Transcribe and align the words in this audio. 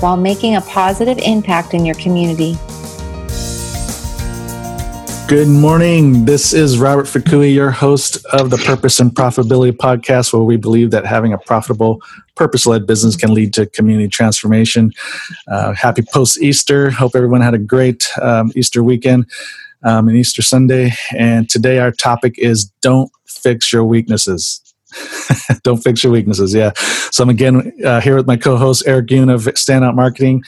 while 0.00 0.16
making 0.16 0.56
a 0.56 0.60
positive 0.60 1.18
impact 1.18 1.74
in 1.74 1.84
your 1.84 1.94
community. 1.96 2.56
Good 5.28 5.48
morning. 5.48 6.24
This 6.24 6.52
is 6.52 6.78
Robert 6.78 7.06
Fakui, 7.06 7.52
your 7.52 7.72
host 7.72 8.24
of 8.26 8.50
the 8.50 8.58
Purpose 8.58 9.00
and 9.00 9.10
Profitability 9.10 9.72
Podcast, 9.72 10.32
where 10.32 10.42
we 10.42 10.56
believe 10.56 10.92
that 10.92 11.04
having 11.04 11.32
a 11.32 11.38
profitable, 11.38 12.00
purpose 12.36 12.64
led 12.64 12.86
business 12.86 13.16
can 13.16 13.34
lead 13.34 13.52
to 13.54 13.66
community 13.66 14.06
transformation. 14.06 14.92
Uh, 15.48 15.72
happy 15.74 16.02
post 16.02 16.40
Easter. 16.40 16.90
Hope 16.90 17.16
everyone 17.16 17.40
had 17.40 17.54
a 17.54 17.58
great 17.58 18.06
um, 18.22 18.52
Easter 18.54 18.84
weekend 18.84 19.28
um, 19.82 20.06
and 20.06 20.16
Easter 20.16 20.42
Sunday. 20.42 20.92
And 21.16 21.50
today 21.50 21.80
our 21.80 21.90
topic 21.90 22.38
is 22.38 22.66
Don't 22.80 23.10
Fix 23.26 23.72
Your 23.72 23.84
Weaknesses. 23.84 24.65
Don't 25.62 25.78
fix 25.78 26.02
your 26.02 26.12
weaknesses. 26.12 26.54
Yeah. 26.54 26.72
So 27.10 27.22
I'm 27.22 27.30
again 27.30 27.72
uh, 27.84 28.00
here 28.00 28.16
with 28.16 28.26
my 28.26 28.36
co-host 28.36 28.84
Eric 28.86 29.06
Yoon 29.06 29.32
of 29.32 29.42
Standout 29.54 29.94
Marketing. 29.94 30.42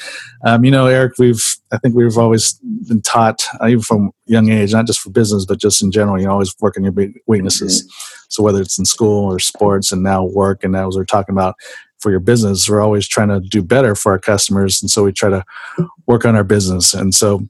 Um, 0.45 0.65
you 0.65 0.71
know, 0.71 0.87
Eric, 0.87 1.15
we've 1.19 1.57
I 1.73 1.79
think 1.79 1.95
we've 1.95 2.19
always 2.19 2.55
been 2.89 3.03
taught, 3.03 3.45
uh, 3.61 3.69
even 3.69 3.83
from 3.83 4.13
young 4.27 4.51
age, 4.51 4.73
not 4.73 4.87
just 4.87 5.01
for 5.01 5.11
business 5.11 5.45
but 5.45 5.59
just 5.59 5.83
in 5.83 5.91
general. 5.91 6.21
You 6.21 6.31
always 6.31 6.55
work 6.61 6.77
on 6.77 6.85
your 6.85 6.95
weaknesses. 7.27 7.83
Mm-hmm. 7.83 8.25
So 8.29 8.43
whether 8.43 8.61
it's 8.61 8.79
in 8.79 8.85
school 8.85 9.33
or 9.33 9.39
sports, 9.39 9.93
and 9.93 10.03
now 10.03 10.25
work, 10.25 10.63
and 10.63 10.73
now 10.73 10.89
as 10.89 10.97
we're 10.97 11.05
talking 11.05 11.35
about 11.35 11.57
for 11.99 12.11
your 12.11 12.21
business, 12.21 12.69
we're 12.69 12.81
always 12.81 13.09
trying 13.09 13.29
to 13.29 13.41
do 13.41 13.63
better 13.63 13.95
for 13.95 14.13
our 14.13 14.19
customers, 14.19 14.81
and 14.81 14.91
so 14.91 15.05
we 15.05 15.13
try 15.13 15.31
to 15.31 15.45
work 16.07 16.25
on 16.25 16.37
our 16.37 16.45
business. 16.45 16.95
And 16.95 17.15
so 17.15 17.49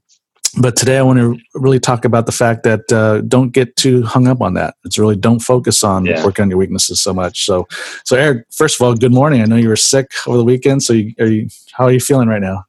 but 0.60 0.76
today 0.76 0.98
I 0.98 1.02
want 1.02 1.18
to 1.18 1.38
really 1.54 1.80
talk 1.80 2.04
about 2.04 2.26
the 2.26 2.32
fact 2.32 2.62
that 2.64 2.92
uh, 2.92 3.20
don't 3.22 3.50
get 3.50 3.76
too 3.76 4.02
hung 4.02 4.26
up 4.26 4.40
on 4.40 4.54
that. 4.54 4.74
It's 4.84 4.98
really 4.98 5.16
don't 5.16 5.40
focus 5.40 5.84
on 5.84 6.04
yeah. 6.04 6.24
work 6.24 6.40
on 6.40 6.48
your 6.48 6.58
weaknesses 6.58 7.00
so 7.00 7.12
much. 7.12 7.44
So, 7.44 7.66
so 8.04 8.16
Eric, 8.16 8.46
first 8.50 8.80
of 8.80 8.86
all, 8.86 8.94
good 8.94 9.12
morning. 9.12 9.42
I 9.42 9.44
know 9.44 9.56
you 9.56 9.68
were 9.68 9.76
sick 9.76 10.10
over 10.26 10.36
the 10.36 10.44
weekend. 10.44 10.82
So, 10.82 10.92
you, 10.92 11.14
are 11.20 11.26
you, 11.26 11.48
how 11.72 11.84
are 11.84 11.92
you 11.92 12.00
feeling 12.00 12.28
right 12.28 12.42
now? 12.42 12.64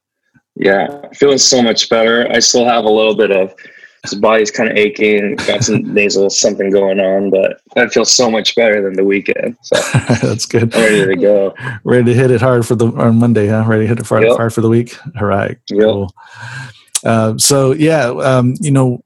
Yeah, 0.55 1.07
feeling 1.13 1.37
so 1.37 1.61
much 1.61 1.89
better. 1.89 2.29
I 2.31 2.39
still 2.39 2.65
have 2.65 2.83
a 2.83 2.89
little 2.89 3.15
bit 3.15 3.31
of 3.31 3.53
his 4.03 4.15
body's 4.15 4.51
kind 4.51 4.69
of 4.69 4.77
aching, 4.77 5.35
got 5.35 5.63
some 5.63 5.81
nasal 5.93 6.29
something 6.29 6.69
going 6.69 6.99
on, 6.99 7.29
but 7.29 7.61
I 7.75 7.87
feel 7.87 8.05
so 8.05 8.29
much 8.29 8.55
better 8.55 8.81
than 8.81 8.93
the 8.93 9.03
weekend. 9.03 9.57
So 9.61 9.75
that's 10.21 10.45
good. 10.45 10.73
I'm 10.75 10.81
ready 10.81 11.05
to 11.05 11.15
go. 11.15 11.55
Ready 11.83 12.05
to 12.05 12.13
hit 12.13 12.31
it 12.31 12.41
hard 12.41 12.65
for 12.65 12.75
the 12.75 12.87
on 12.87 13.17
Monday, 13.17 13.47
huh? 13.47 13.63
Ready 13.65 13.83
to 13.83 13.87
hit 13.87 13.99
it 13.99 14.05
hard, 14.05 14.23
yep. 14.23 14.37
hard 14.37 14.53
for 14.53 14.61
the 14.61 14.69
week. 14.69 14.97
All 15.19 15.27
right. 15.27 15.57
Yep. 15.69 15.81
Cool. 15.81 16.13
Uh, 17.03 17.37
so 17.37 17.71
yeah, 17.71 18.07
um, 18.09 18.55
you 18.59 18.71
know, 18.71 19.03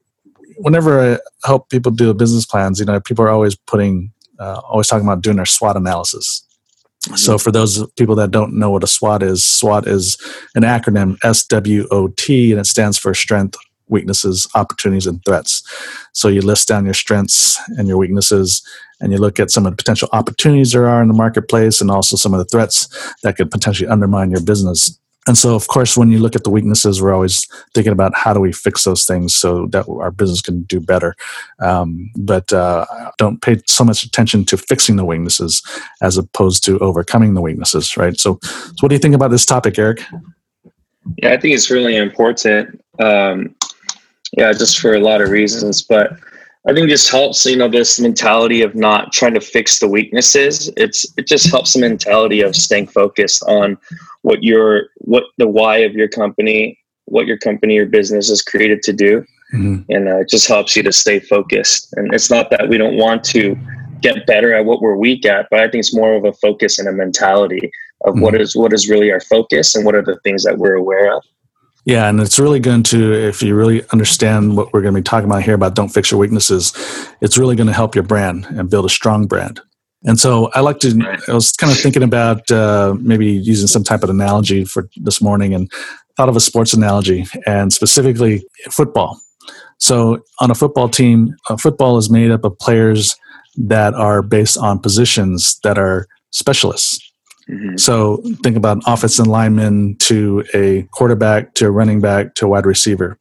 whenever 0.57 1.13
I 1.13 1.19
help 1.45 1.69
people 1.69 1.91
do 1.91 2.13
business 2.13 2.45
plans, 2.45 2.79
you 2.79 2.85
know, 2.85 2.99
people 2.99 3.25
are 3.25 3.29
always 3.29 3.55
putting, 3.55 4.11
uh, 4.39 4.61
always 4.67 4.87
talking 4.87 5.07
about 5.07 5.21
doing 5.21 5.37
their 5.37 5.45
SWOT 5.45 5.77
analysis. 5.77 6.45
Mm-hmm. 7.05 7.15
So 7.17 7.37
for 7.37 7.51
those 7.51 7.85
people 7.97 8.15
that 8.15 8.31
don't 8.31 8.53
know 8.53 8.71
what 8.71 8.83
a 8.83 8.87
SWOT 8.87 9.23
is, 9.23 9.43
SWOT 9.43 9.87
is 9.87 10.17
an 10.55 10.63
acronym 10.63 11.17
S 11.23 11.45
W 11.47 11.87
O 11.91 12.07
T, 12.07 12.51
and 12.51 12.59
it 12.59 12.65
stands 12.65 12.97
for 12.97 13.13
Strength, 13.13 13.57
Weaknesses, 13.89 14.47
Opportunities, 14.55 15.05
and 15.05 15.23
Threats. 15.25 15.61
So 16.13 16.29
you 16.29 16.41
list 16.41 16.67
down 16.67 16.85
your 16.85 16.93
strengths 16.93 17.59
and 17.77 17.87
your 17.87 17.97
weaknesses, 17.97 18.65
and 19.01 19.11
you 19.11 19.17
look 19.17 19.39
at 19.39 19.51
some 19.51 19.65
of 19.65 19.73
the 19.73 19.75
potential 19.75 20.07
opportunities 20.13 20.71
there 20.71 20.87
are 20.87 21.01
in 21.01 21.09
the 21.09 21.13
marketplace, 21.13 21.81
and 21.81 21.91
also 21.91 22.15
some 22.15 22.33
of 22.33 22.39
the 22.39 22.45
threats 22.45 22.87
that 23.21 23.35
could 23.35 23.51
potentially 23.51 23.89
undermine 23.89 24.31
your 24.31 24.41
business. 24.41 24.97
And 25.27 25.37
so, 25.37 25.55
of 25.55 25.67
course, 25.67 25.95
when 25.95 26.11
you 26.11 26.19
look 26.19 26.35
at 26.35 26.43
the 26.43 26.49
weaknesses, 26.49 27.01
we're 27.01 27.13
always 27.13 27.47
thinking 27.73 27.93
about 27.93 28.13
how 28.13 28.33
do 28.33 28.39
we 28.39 28.51
fix 28.51 28.83
those 28.83 29.05
things 29.05 29.33
so 29.35 29.67
that 29.67 29.87
our 29.87 30.11
business 30.11 30.41
can 30.41 30.63
do 30.63 30.79
better. 30.79 31.15
Um, 31.59 32.11
but 32.17 32.51
uh, 32.51 32.85
don't 33.17 33.41
pay 33.41 33.61
so 33.67 33.83
much 33.83 34.03
attention 34.03 34.45
to 34.45 34.57
fixing 34.57 34.97
the 34.97 35.05
weaknesses 35.05 35.61
as 36.01 36.17
opposed 36.17 36.63
to 36.65 36.77
overcoming 36.79 37.33
the 37.33 37.41
weaknesses, 37.41 37.95
right? 37.95 38.19
So, 38.19 38.39
so 38.41 38.73
what 38.81 38.89
do 38.89 38.95
you 38.95 38.99
think 38.99 39.15
about 39.15 39.31
this 39.31 39.45
topic, 39.45 39.79
Eric? 39.79 40.03
Yeah, 41.17 41.33
I 41.33 41.37
think 41.37 41.53
it's 41.53 41.69
really 41.69 41.95
important. 41.95 42.81
Um, 42.99 43.55
yeah, 44.35 44.51
just 44.51 44.79
for 44.79 44.95
a 44.95 44.99
lot 44.99 45.21
of 45.21 45.29
reasons, 45.29 45.81
but 45.83 46.17
I 46.67 46.73
think 46.73 46.89
this 46.89 47.09
helps, 47.09 47.45
you 47.45 47.57
know, 47.57 47.67
this 47.67 47.99
mentality 47.99 48.61
of 48.61 48.73
not 48.73 49.11
trying 49.11 49.33
to 49.33 49.41
fix 49.41 49.79
the 49.79 49.87
weaknesses. 49.87 50.71
It's 50.77 51.05
it 51.17 51.27
just 51.27 51.51
helps 51.51 51.73
the 51.73 51.81
mentality 51.81 52.41
of 52.41 52.55
staying 52.55 52.87
focused 52.87 53.43
on 53.43 53.77
what 54.21 54.43
your 54.43 54.87
what 55.03 55.23
the 55.37 55.47
why 55.47 55.77
of 55.77 55.93
your 55.93 56.07
company, 56.07 56.77
what 57.05 57.27
your 57.27 57.37
company 57.37 57.77
or 57.77 57.85
business 57.85 58.29
is 58.29 58.41
created 58.41 58.81
to 58.83 58.93
do, 58.93 59.21
mm-hmm. 59.53 59.81
and 59.89 60.07
uh, 60.07 60.19
it 60.19 60.29
just 60.29 60.47
helps 60.47 60.75
you 60.75 60.83
to 60.83 60.91
stay 60.91 61.19
focused. 61.19 61.93
And 61.93 62.13
it's 62.13 62.29
not 62.29 62.49
that 62.51 62.69
we 62.69 62.77
don't 62.77 62.97
want 62.97 63.23
to 63.25 63.57
get 64.01 64.25
better 64.25 64.53
at 64.53 64.65
what 64.65 64.81
we're 64.81 64.97
weak 64.97 65.25
at, 65.25 65.47
but 65.49 65.59
I 65.59 65.63
think 65.63 65.75
it's 65.75 65.95
more 65.95 66.13
of 66.13 66.25
a 66.25 66.33
focus 66.33 66.79
and 66.79 66.87
a 66.87 66.91
mentality 66.91 67.71
of 68.05 68.15
mm-hmm. 68.15 68.23
what 68.23 68.41
is 68.41 68.55
what 68.55 68.73
is 68.73 68.89
really 68.89 69.11
our 69.11 69.21
focus 69.21 69.75
and 69.75 69.85
what 69.85 69.95
are 69.95 70.01
the 70.01 70.19
things 70.23 70.43
that 70.43 70.57
we're 70.57 70.75
aware 70.75 71.15
of. 71.15 71.23
Yeah, 71.85 72.07
and 72.07 72.21
it's 72.21 72.39
really 72.39 72.61
going 72.61 72.83
to, 72.83 73.13
if 73.13 73.43
you 73.43 73.55
really 73.55 73.83
understand 73.89 74.55
what 74.55 74.71
we're 74.71 74.81
going 74.81 74.93
to 74.93 74.99
be 74.99 75.03
talking 75.03 75.29
about 75.29 75.43
here 75.43 75.53
about 75.53 75.75
don't 75.75 75.89
fix 75.89 76.11
your 76.11 76.19
weaknesses, 76.19 76.71
it's 77.19 77.37
really 77.37 77.57
going 77.57 77.67
to 77.67 77.73
help 77.73 77.93
your 77.93 78.05
brand 78.05 78.45
and 78.45 78.69
build 78.69 78.85
a 78.85 78.89
strong 78.89 79.27
brand. 79.27 79.59
And 80.05 80.19
so 80.19 80.49
I 80.53 80.59
like 80.59 80.79
to, 80.79 80.95
right. 80.95 81.19
I 81.29 81.33
was 81.33 81.51
kind 81.51 81.71
of 81.71 81.79
thinking 81.79 82.03
about 82.03 82.49
uh, 82.51 82.95
maybe 82.99 83.27
using 83.27 83.67
some 83.67 83.83
type 83.83 84.03
of 84.03 84.09
analogy 84.09 84.65
for 84.65 84.89
this 84.97 85.21
morning 85.21 85.53
and 85.53 85.71
thought 86.17 86.29
of 86.29 86.35
a 86.35 86.41
sports 86.41 86.73
analogy 86.73 87.25
and 87.45 87.71
specifically 87.71 88.45
football. 88.69 89.19
So 89.79 90.23
on 90.39 90.51
a 90.51 90.55
football 90.55 90.89
team, 90.89 91.35
uh, 91.49 91.57
football 91.57 91.97
is 91.97 92.09
made 92.09 92.31
up 92.31 92.43
of 92.43 92.57
players 92.59 93.15
that 93.57 93.93
are 93.93 94.21
based 94.21 94.57
on 94.57 94.79
positions 94.79 95.59
that 95.63 95.77
are 95.77 96.07
specialists. 96.31 96.99
Mm-hmm. 97.49 97.77
So 97.77 98.23
think 98.41 98.55
about 98.55 98.77
an 98.77 98.83
offensive 98.87 99.27
lineman 99.27 99.97
to 99.99 100.43
a 100.53 100.83
quarterback 100.93 101.53
to 101.55 101.67
a 101.67 101.71
running 101.71 102.01
back 102.01 102.35
to 102.35 102.45
a 102.45 102.49
wide 102.49 102.65
receiver. 102.65 103.17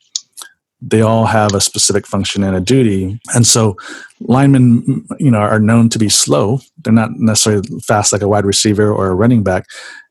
They 0.85 1.01
all 1.01 1.27
have 1.27 1.55
a 1.55 1.61
specific 1.61 2.07
function 2.07 2.43
and 2.43 2.57
a 2.57 2.61
duty. 2.61 3.21
And 3.35 3.47
so 3.47 3.77
linemen, 4.21 5.07
you 5.19 5.31
know, 5.31 5.39
are 5.39 5.61
known 5.61 5.89
to 5.91 5.99
be 5.99 6.09
slow. 6.09 6.61
They're 6.83 6.93
not 6.93 7.13
necessarily 7.15 7.63
fast 7.87 8.13
like 8.13 8.23
a 8.23 8.29
wide 8.29 8.45
receiver 8.45 8.93
or 8.93 9.09
a 9.09 9.15
running 9.15 9.43
back. 9.43 9.67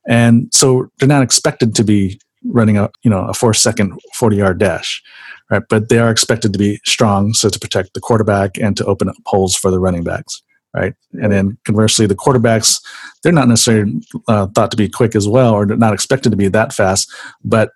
And 0.08 0.50
so 0.54 0.90
they're 0.98 1.08
not 1.08 1.24
expected 1.24 1.76
to 1.76 1.84
be 1.84 2.20
running 2.46 2.78
a, 2.78 2.90
you 3.04 3.12
know, 3.12 3.26
a 3.26 3.34
four 3.34 3.54
second 3.54 4.00
40 4.16 4.38
yard 4.38 4.60
dash. 4.60 5.02
Right. 5.50 5.64
But 5.70 5.90
they 5.90 6.00
are 6.00 6.10
expected 6.10 6.54
to 6.54 6.60
be 6.60 6.80
strong 6.86 7.34
so 7.34 7.50
to 7.50 7.60
protect 7.60 7.94
the 7.94 8.00
quarterback 8.00 8.58
and 8.58 8.78
to 8.78 8.86
open 8.86 9.10
up 9.10 9.16
holes 9.26 9.54
for 9.54 9.70
the 9.70 9.80
running 9.80 10.04
backs 10.04 10.42
right? 10.74 10.94
And 11.22 11.31
then 11.31 11.58
conversely, 11.66 12.06
the 12.06 12.16
quarterbacks, 12.16 12.81
they're 13.24 13.31
not 13.31 13.48
necessarily 13.48 14.02
uh, 14.28 14.48
thought 14.56 14.72
to 14.72 14.78
be 14.78 14.88
quick 14.88 15.16
as 15.16 15.28
well, 15.28 15.54
or 15.54 15.66
not 15.66 15.94
expected 15.94 16.30
to 16.30 16.38
be 16.38 16.48
that 16.48 16.74
fast, 16.74 17.12
but 17.44 17.72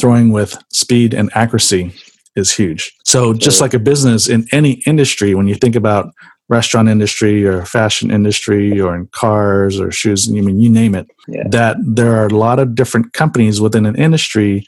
throwing 0.00 0.32
with 0.32 0.56
speed 0.72 1.14
and 1.14 1.30
accuracy 1.34 1.94
is 2.36 2.52
huge. 2.52 2.92
So 3.04 3.34
just 3.34 3.60
like 3.60 3.74
a 3.74 3.78
business 3.78 4.28
in 4.28 4.46
any 4.52 4.82
industry, 4.86 5.34
when 5.34 5.46
you 5.46 5.54
think 5.54 5.74
about 5.74 6.12
restaurant 6.48 6.88
industry 6.88 7.46
or 7.46 7.64
fashion 7.64 8.10
industry 8.10 8.80
or 8.80 8.94
in 8.94 9.06
cars 9.12 9.80
or 9.80 9.90
shoes, 9.92 10.28
I 10.28 10.32
mean, 10.32 10.58
you 10.58 10.68
name 10.68 10.94
it, 10.94 11.06
yeah. 11.28 11.44
that 11.48 11.76
there 11.80 12.16
are 12.16 12.26
a 12.26 12.34
lot 12.34 12.58
of 12.58 12.74
different 12.74 13.12
companies 13.12 13.60
within 13.60 13.86
an 13.86 13.96
industry 13.96 14.64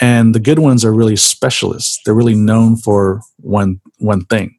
and 0.00 0.34
the 0.34 0.40
good 0.40 0.58
ones 0.58 0.84
are 0.84 0.94
really 0.94 1.16
specialists. 1.16 2.00
They're 2.04 2.14
really 2.14 2.34
known 2.34 2.76
for 2.76 3.20
one, 3.36 3.80
one 3.98 4.24
thing. 4.24 4.56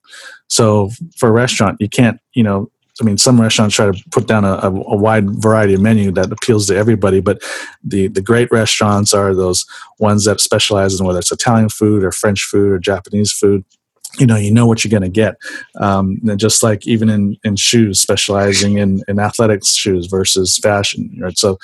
So 0.47 0.92
for 1.18 1.30
a 1.30 1.31
restaurant, 1.31 1.77
you 1.80 1.89
can't, 1.89 2.19
you 2.33 2.44
know, 2.44 2.69
I 3.01 3.03
mean, 3.03 3.18
some 3.18 3.42
restaurants 3.42 3.75
try 3.75 3.92
to 3.92 4.03
put 4.12 4.27
down 4.27 4.45
a, 4.45 4.53
a, 4.53 4.69
a, 4.69 4.95
wide 4.95 5.42
variety 5.42 5.74
of 5.74 5.81
menu 5.81 6.12
that 6.12 6.31
appeals 6.31 6.68
to 6.68 6.75
everybody, 6.75 7.19
but 7.19 7.42
the, 7.83 8.07
the 8.07 8.21
great 8.21 8.51
restaurants 8.51 9.13
are 9.13 9.33
those 9.33 9.65
ones 10.00 10.25
that 10.25 10.39
specialize 10.39 11.00
in 11.00 11.06
whether 11.06 11.19
it's 11.19 11.31
Italian 11.31 11.69
food 11.69 12.03
or 12.03 12.12
French 12.12 12.44
food 12.44 12.71
or 12.71 12.77
Japanese 12.77 13.31
food. 13.31 13.65
You 14.19 14.27
know, 14.27 14.36
you 14.36 14.51
know 14.53 14.68
what 14.68 14.83
you're 14.83 14.92
going 14.92 15.01
to 15.01 15.09
get. 15.09 15.36
Um, 15.80 16.19
and 16.27 16.39
just 16.39 16.62
like 16.62 16.86
even 16.86 17.09
in, 17.09 17.38
in 17.44 17.56
shoes, 17.56 18.00
specializing 18.00 18.77
in, 18.77 19.01
in 19.07 19.19
athletics 19.19 19.74
shoes 19.74 20.07
versus 20.07 20.57
fashion. 20.57 21.18
Right? 21.19 21.38
So, 21.38 21.57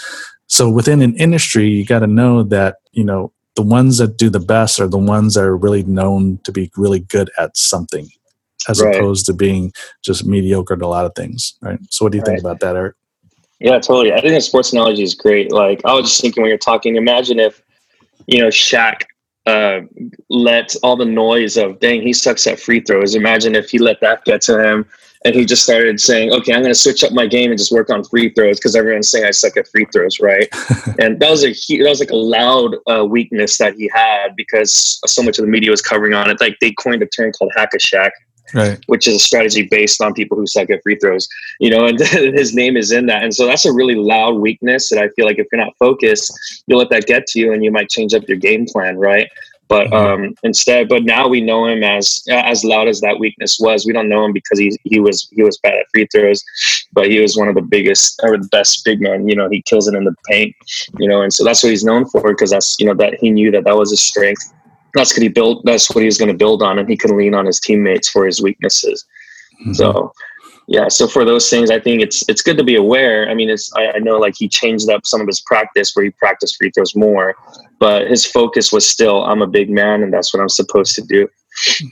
so 0.48 0.70
within 0.70 1.02
an 1.02 1.16
industry, 1.18 1.68
you 1.68 1.86
got 1.86 2.00
to 2.00 2.08
know 2.08 2.44
that, 2.44 2.78
you 2.94 3.04
know, 3.04 3.32
the 3.56 3.64
ones 3.64 3.98
that 3.98 4.18
do 4.18 4.30
the 4.30 4.40
best 4.40 4.80
are 4.80 4.88
the 4.88 4.98
ones 4.98 5.34
that 5.34 5.44
are 5.44 5.58
really 5.58 5.84
known 5.84 6.40
to 6.46 6.52
be 6.52 6.72
really 6.78 7.02
good 7.02 7.30
at 7.38 7.58
something 7.58 8.10
as 8.68 8.82
right. 8.82 8.96
opposed 8.96 9.26
to 9.28 9.34
being 9.34 9.72
just 10.04 10.26
mediocre 10.26 10.74
at 10.74 10.82
a 10.82 10.88
lot 10.88 11.06
of 11.06 11.14
things, 11.16 11.56
right? 11.62 11.80
So, 11.90 12.06
what 12.06 12.12
do 12.12 12.18
you 12.18 12.24
right. 12.24 12.32
think 12.32 12.40
about 12.40 12.60
that, 12.60 12.76
Eric? 12.76 12.96
Yeah, 13.60 13.80
totally. 13.80 14.14
I 14.14 14.22
think 14.22 14.34
the 14.34 14.42
sports 14.42 14.72
analogy 14.72 15.04
is 15.04 15.16
great. 15.16 15.52
Like, 15.52 15.82
I 15.84 15.94
was 15.94 16.10
just 16.10 16.22
thinking 16.22 16.44
when 16.44 16.50
you're 16.50 16.60
talking, 16.60 16.96
imagine 16.96 17.40
if 17.40 17.62
you 18.28 18.40
know, 18.40 18.50
Shaq 18.50 19.04
uh, 19.46 19.82
let 20.30 20.76
all 20.84 20.98
the 20.98 21.06
noise 21.06 21.58
of 21.58 21.80
dang 21.80 22.02
he 22.02 22.14
sucks 22.14 22.46
at 22.46 22.60
free 22.60 22.82
throws. 22.82 23.16
Imagine 23.16 23.56
if 23.56 23.70
he 23.70 23.80
let 23.80 24.00
that 24.02 24.24
get 24.26 24.42
to 24.42 24.62
him 24.62 24.86
and 25.26 25.34
he 25.34 25.46
just 25.46 25.64
started 25.64 26.00
saying, 26.00 26.32
"Okay, 26.32 26.54
I'm 26.54 26.62
going 26.62 26.74
to 26.74 26.80
switch 26.80 27.04
up 27.04 27.14
my 27.14 27.26
game 27.26 27.50
and 27.52 27.58
just 27.58 27.72
work 27.72 27.90
on 27.90 28.04
free 28.04 28.30
throws 28.34 28.60
because 28.60 28.76
everyone's 28.76 29.10
saying 29.10 29.26
I 29.26 29.32
suck 29.32 29.58
at 29.58 29.68
free 29.70 29.88
throws, 29.92 30.20
right?" 30.20 30.48
and 31.00 31.20
that 31.20 31.30
was 31.30 31.44
a 31.44 31.54
that 31.78 31.90
was 31.90 32.00
like 32.00 32.12
a 32.12 32.16
loud 32.16 32.76
uh, 32.88 33.06
weakness 33.06 33.58
that 33.58 33.76
he 33.76 33.90
had 33.94 34.36
because 34.36 35.00
so 35.06 35.24
much 35.24 35.40
of 35.40 35.46
the 35.46 35.52
media 35.52 35.72
was 35.72 35.82
covering 35.82 36.14
on 36.14 36.30
it. 36.30 36.40
Like 36.42 36.58
they 36.60 36.72
coined 36.74 37.02
a 37.02 37.08
term 37.08 37.32
called 37.32 37.52
hack 37.56 37.70
a 37.74 37.78
Shaq, 37.78 38.12
right. 38.54 38.80
which 38.88 39.08
is 39.08 39.16
a 39.16 39.20
strategy 39.20 39.64
based 39.64 40.02
on 40.02 40.14
people 40.14 40.38
who 40.38 40.48
suck 40.48 40.70
at 40.70 40.84
free 40.84 40.98
throws. 40.98 41.28
You 41.60 41.70
know, 41.70 41.86
and 41.86 42.00
his 42.00 42.54
name 42.54 42.78
is 42.78 42.92
in 42.92 43.06
that, 43.08 43.24
and 43.24 43.34
so 43.34 43.46
that's 43.46 43.66
a 43.66 43.74
really 43.74 43.96
loud 43.96 44.36
weakness 44.36 44.90
that 44.90 45.00
I 45.00 45.10
feel 45.10 45.26
like 45.26 45.40
if 45.40 45.48
you're 45.52 45.64
not 45.64 45.76
focused, 45.80 46.64
you'll 46.68 46.80
let 46.80 46.90
that 46.90 47.06
get 47.06 47.28
to 47.28 47.40
you, 47.40 47.54
and 47.54 47.64
you 47.64 47.72
might 47.72 47.90
change 47.90 48.14
up 48.14 48.28
your 48.28 48.38
game 48.38 48.66
plan, 48.66 48.98
right? 48.98 49.30
But 49.68 49.88
mm-hmm. 49.88 50.24
um, 50.24 50.36
instead, 50.44 50.88
but 50.88 51.04
now 51.04 51.28
we 51.28 51.42
know 51.42 51.66
him 51.66 51.84
as 51.84 52.24
as 52.30 52.64
loud 52.64 52.88
as 52.88 53.02
that 53.02 53.20
weakness 53.20 53.60
was. 53.60 53.86
We 53.86 53.94
don't 53.94 54.10
know 54.10 54.24
him 54.24 54.34
because 54.34 54.60
he 54.60 54.78
he 54.84 55.00
was 55.00 55.28
he 55.34 55.44
was 55.44 55.58
bad 55.58 55.74
at 55.74 55.88
free 55.94 56.08
throws, 56.12 56.44
but 56.94 57.10
he 57.10 57.20
was 57.20 57.36
one 57.36 57.50
of 57.50 57.56
the 57.56 57.62
biggest 57.62 58.20
or 58.24 58.38
the 58.38 58.48
best 58.48 58.86
big 58.86 59.02
men. 59.02 59.28
You 59.28 59.36
know, 59.36 59.50
he 59.50 59.62
kills 59.62 59.88
it 59.88 59.96
in 59.96 60.06
the 60.06 60.16
paint. 60.30 60.56
You 60.98 61.10
know, 61.10 61.22
and 61.22 61.34
so 61.34 61.44
that's 61.44 61.64
what 61.64 61.70
he's 61.70 61.84
known 61.84 62.06
for 62.06 62.22
because 62.22 62.52
that's 62.52 62.78
you 62.80 62.86
know 62.86 62.94
that 62.96 63.16
he 63.16 63.30
knew 63.30 63.52
that 63.52 63.66
that 63.66 63.76
was 63.76 63.90
his 63.90 64.02
strength. 64.02 64.54
That's 64.94 65.14
what 65.14 65.22
he 65.22 65.30
built. 65.30 65.64
That's 65.66 65.90
what 65.94 66.02
he 66.02 66.06
was 66.06 66.18
going 66.18 66.32
to 66.32 66.38
build 66.38 66.64
on, 66.64 66.80
and 66.80 66.90
he 66.90 66.98
can 66.98 67.18
lean 67.18 67.34
on 67.34 67.46
his 67.46 67.60
teammates 67.60 68.10
for 68.10 68.26
his 68.26 68.42
weaknesses. 68.42 69.06
Mm-hmm. 69.62 69.74
So 69.74 70.14
yeah 70.68 70.90
so 70.90 71.08
for 71.08 71.26
those 71.26 71.50
things 71.50 71.72
i 71.72 71.80
think 71.80 72.02
it's 72.02 72.28
it's 72.30 72.42
good 72.42 72.58
to 72.58 72.64
be 72.64 72.76
aware 72.76 73.30
i 73.30 73.34
mean 73.34 73.50
it's 73.50 73.72
I, 73.76 73.94
I, 73.94 74.00
know 74.00 74.18
like 74.18 74.36
he 74.38 74.48
changed 74.48 74.90
up 74.90 75.06
some 75.06 75.22
of 75.22 75.28
his 75.28 75.42
practice 75.42 75.96
where 75.96 76.06
he 76.06 76.12
practiced 76.12 76.58
free 76.58 76.72
throws 76.72 76.96
more 76.96 77.36
but 77.80 78.08
his 78.08 78.26
focus 78.26 78.72
was 78.72 78.88
still 78.88 79.24
i'm 79.24 79.42
a 79.42 79.48
big 79.48 79.70
man 79.70 80.04
and 80.04 80.14
that's 80.14 80.34
what 80.34 80.42
i'm 80.42 80.50
supposed 80.50 80.94
to 80.96 81.02
do 81.02 81.28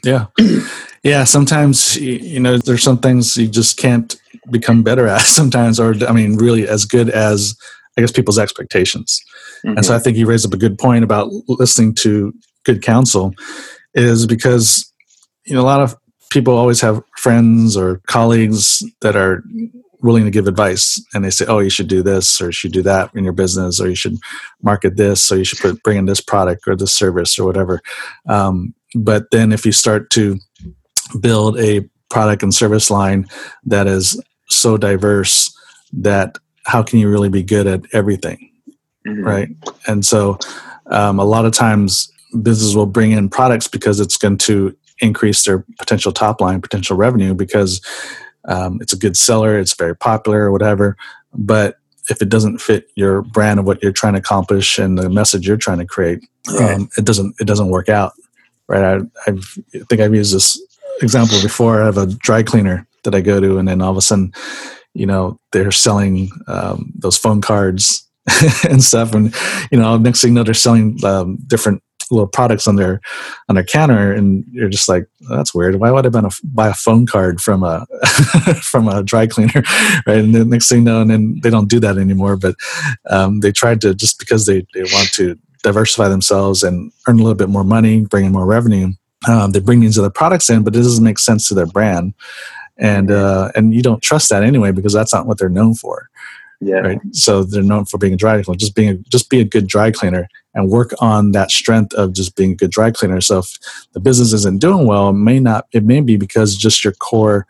yeah 0.03 0.27
yeah 1.03 1.23
sometimes 1.23 1.97
you 1.97 2.39
know 2.39 2.57
there's 2.57 2.83
some 2.83 2.99
things 2.99 3.35
you 3.37 3.47
just 3.47 3.77
can't 3.77 4.21
become 4.51 4.83
better 4.83 5.07
at 5.07 5.21
sometimes 5.21 5.79
or 5.79 5.95
i 6.07 6.11
mean 6.11 6.35
really 6.35 6.67
as 6.67 6.85
good 6.85 7.09
as 7.09 7.57
i 7.97 8.01
guess 8.01 8.11
people's 8.11 8.37
expectations 8.37 9.23
mm-hmm. 9.65 9.77
and 9.77 9.85
so 9.85 9.95
i 9.95 9.99
think 9.99 10.17
you 10.17 10.27
raised 10.27 10.45
up 10.45 10.53
a 10.53 10.57
good 10.57 10.77
point 10.77 11.03
about 11.03 11.29
listening 11.47 11.95
to 11.95 12.33
good 12.65 12.81
counsel 12.81 13.33
is 13.93 14.27
because 14.27 14.91
you 15.45 15.55
know 15.55 15.61
a 15.61 15.63
lot 15.63 15.79
of 15.79 15.95
people 16.29 16.57
always 16.57 16.81
have 16.81 17.01
friends 17.17 17.77
or 17.77 18.01
colleagues 18.07 18.83
that 19.01 19.15
are 19.15 19.43
willing 20.01 20.25
to 20.25 20.31
give 20.31 20.47
advice 20.47 21.01
and 21.13 21.23
they 21.23 21.29
say 21.29 21.45
oh 21.47 21.59
you 21.59 21.69
should 21.69 21.87
do 21.87 22.03
this 22.03 22.41
or 22.41 22.47
you 22.47 22.51
should 22.51 22.71
do 22.71 22.81
that 22.81 23.09
in 23.15 23.23
your 23.23 23.33
business 23.33 23.79
or 23.79 23.87
you 23.87 23.95
should 23.95 24.17
market 24.61 24.97
this 24.97 25.31
or 25.31 25.37
you 25.37 25.43
should 25.43 25.59
put, 25.59 25.81
bring 25.83 25.97
in 25.97 26.05
this 26.05 26.21
product 26.21 26.67
or 26.67 26.75
this 26.75 26.93
service 26.93 27.39
or 27.39 27.45
whatever 27.45 27.81
um, 28.27 28.73
but 28.93 29.31
then 29.31 29.51
if 29.51 29.65
you 29.65 29.71
start 29.71 30.09
to 30.09 30.37
build 31.19 31.57
a 31.59 31.87
product 32.09 32.43
and 32.43 32.53
service 32.53 32.91
line 32.91 33.25
that 33.63 33.87
is 33.87 34.21
so 34.49 34.77
diverse 34.77 35.51
that 35.91 36.37
how 36.65 36.83
can 36.83 36.99
you 36.99 37.09
really 37.09 37.29
be 37.29 37.43
good 37.43 37.65
at 37.65 37.81
everything 37.93 38.51
mm-hmm. 39.07 39.23
right 39.23 39.49
and 39.87 40.05
so 40.05 40.37
um, 40.91 41.19
a 41.19 41.25
lot 41.25 41.45
of 41.45 41.51
times 41.51 42.11
businesses 42.41 42.75
will 42.75 42.85
bring 42.85 43.11
in 43.11 43.29
products 43.29 43.67
because 43.67 43.99
it's 43.99 44.17
going 44.17 44.37
to 44.39 44.75
increase 44.99 45.43
their 45.43 45.65
potential 45.77 46.11
top 46.11 46.41
line, 46.41 46.61
potential 46.61 46.95
revenue 46.95 47.33
because 47.33 47.81
um, 48.47 48.79
it's 48.81 48.93
a 48.93 48.97
good 48.97 49.17
seller, 49.17 49.57
it's 49.59 49.73
very 49.73 49.95
popular, 49.95 50.43
or 50.43 50.51
whatever. 50.51 50.95
But 51.33 51.77
if 52.09 52.21
it 52.21 52.29
doesn't 52.29 52.59
fit 52.59 52.89
your 52.95 53.21
brand 53.21 53.59
of 53.59 53.65
what 53.65 53.81
you're 53.81 53.91
trying 53.91 54.13
to 54.13 54.19
accomplish 54.19 54.77
and 54.77 54.97
the 54.97 55.09
message 55.09 55.47
you're 55.47 55.57
trying 55.57 55.79
to 55.79 55.85
create, 55.85 56.23
um, 56.59 56.89
it 56.97 57.05
doesn't 57.05 57.35
it 57.39 57.45
doesn't 57.45 57.69
work 57.69 57.89
out, 57.89 58.13
right? 58.67 58.83
I, 58.83 58.95
I've, 59.27 59.57
I 59.73 59.79
think 59.89 60.01
I've 60.01 60.13
used 60.13 60.33
this 60.33 60.61
example 61.01 61.41
before. 61.41 61.81
I 61.81 61.85
have 61.85 61.97
a 61.97 62.07
dry 62.07 62.43
cleaner 62.43 62.87
that 63.03 63.15
I 63.15 63.21
go 63.21 63.39
to, 63.39 63.57
and 63.57 63.67
then 63.67 63.81
all 63.81 63.91
of 63.91 63.97
a 63.97 64.01
sudden, 64.01 64.33
you 64.93 65.05
know, 65.05 65.39
they're 65.51 65.71
selling 65.71 66.29
um, 66.47 66.91
those 66.95 67.17
phone 67.17 67.41
cards 67.41 68.07
and 68.69 68.83
stuff, 68.83 69.13
and 69.13 69.33
you 69.71 69.79
know, 69.79 69.97
next 69.97 70.21
thing 70.21 70.31
you 70.31 70.35
know, 70.35 70.43
they're 70.43 70.53
selling 70.53 71.03
um, 71.03 71.39
different 71.47 71.81
little 72.11 72.27
products 72.27 72.67
on 72.67 72.75
their 72.75 73.01
on 73.49 73.55
their 73.55 73.63
counter, 73.63 74.13
and 74.13 74.43
you're 74.51 74.69
just 74.69 74.87
like, 74.87 75.07
oh, 75.29 75.35
that's 75.35 75.53
weird. 75.53 75.75
Why 75.75 75.91
would 75.91 76.05
I 76.05 76.09
buy 76.09 76.19
a, 76.19 76.29
buy 76.43 76.67
a 76.69 76.73
phone 76.73 77.05
card 77.05 77.41
from 77.41 77.63
a 77.63 77.85
from 78.61 78.87
a 78.87 79.03
dry 79.03 79.27
cleaner, 79.27 79.51
right? 80.07 80.17
And 80.17 80.35
the 80.35 80.45
next 80.45 80.67
thing 80.67 80.79
you 80.79 80.85
know, 80.85 81.01
and 81.01 81.09
then 81.09 81.39
they 81.41 81.49
don't 81.49 81.69
do 81.69 81.79
that 81.79 81.97
anymore. 81.97 82.37
But 82.37 82.55
um, 83.09 83.39
they 83.39 83.51
tried 83.51 83.81
to 83.81 83.93
just 83.93 84.19
because 84.19 84.45
they 84.45 84.65
they 84.73 84.83
want 84.83 85.11
to 85.13 85.37
diversify 85.63 86.07
themselves 86.07 86.63
and 86.63 86.91
earn 87.07 87.15
a 87.15 87.23
little 87.23 87.35
bit 87.35 87.49
more 87.49 87.63
money, 87.63 88.01
bring 88.01 88.25
in 88.25 88.31
more 88.31 88.45
revenue. 88.45 88.89
Um, 89.27 89.51
they 89.51 89.59
bring 89.59 89.79
these 89.79 89.97
other 89.97 90.11
products 90.11 90.49
in, 90.49 90.63
but 90.63 90.75
it 90.75 90.79
doesn't 90.79 91.03
make 91.03 91.17
sense 91.17 91.47
to 91.47 91.55
their 91.55 91.65
brand, 91.65 92.13
and 92.77 93.09
uh, 93.09 93.51
and 93.55 93.73
you 93.73 93.81
don't 93.81 94.03
trust 94.03 94.29
that 94.29 94.43
anyway 94.43 94.71
because 94.71 94.93
that's 94.93 95.13
not 95.13 95.25
what 95.25 95.39
they're 95.39 95.49
known 95.49 95.73
for. 95.73 96.09
Yeah. 96.61 96.77
Right. 96.77 96.99
So 97.11 97.43
they're 97.43 97.61
known 97.61 97.85
for 97.85 97.97
being 97.97 98.13
a 98.13 98.17
dry 98.17 98.41
cleaner. 98.41 98.57
Just 98.57 98.75
being 98.75 98.89
a, 98.89 98.93
just 99.09 99.29
be 99.29 99.41
a 99.41 99.43
good 99.43 99.67
dry 99.67 99.91
cleaner 99.91 100.27
and 100.55 100.69
work 100.69 100.93
on 100.99 101.33
that 101.33 101.51
strength 101.51 101.93
of 101.93 102.13
just 102.13 102.35
being 102.35 102.53
a 102.53 102.55
good 102.55 102.71
dry 102.71 102.89
cleaner. 102.89 103.21
So 103.21 103.39
if 103.39 103.57
the 103.91 103.99
business 103.99 104.33
isn't 104.33 104.61
doing 104.61 104.87
well, 104.87 105.09
it 105.09 105.13
may 105.13 105.39
not. 105.39 105.67
It 105.73 105.83
may 105.83 106.01
be 106.01 106.17
because 106.17 106.55
just 106.55 106.83
your 106.83 106.93
core, 106.93 107.45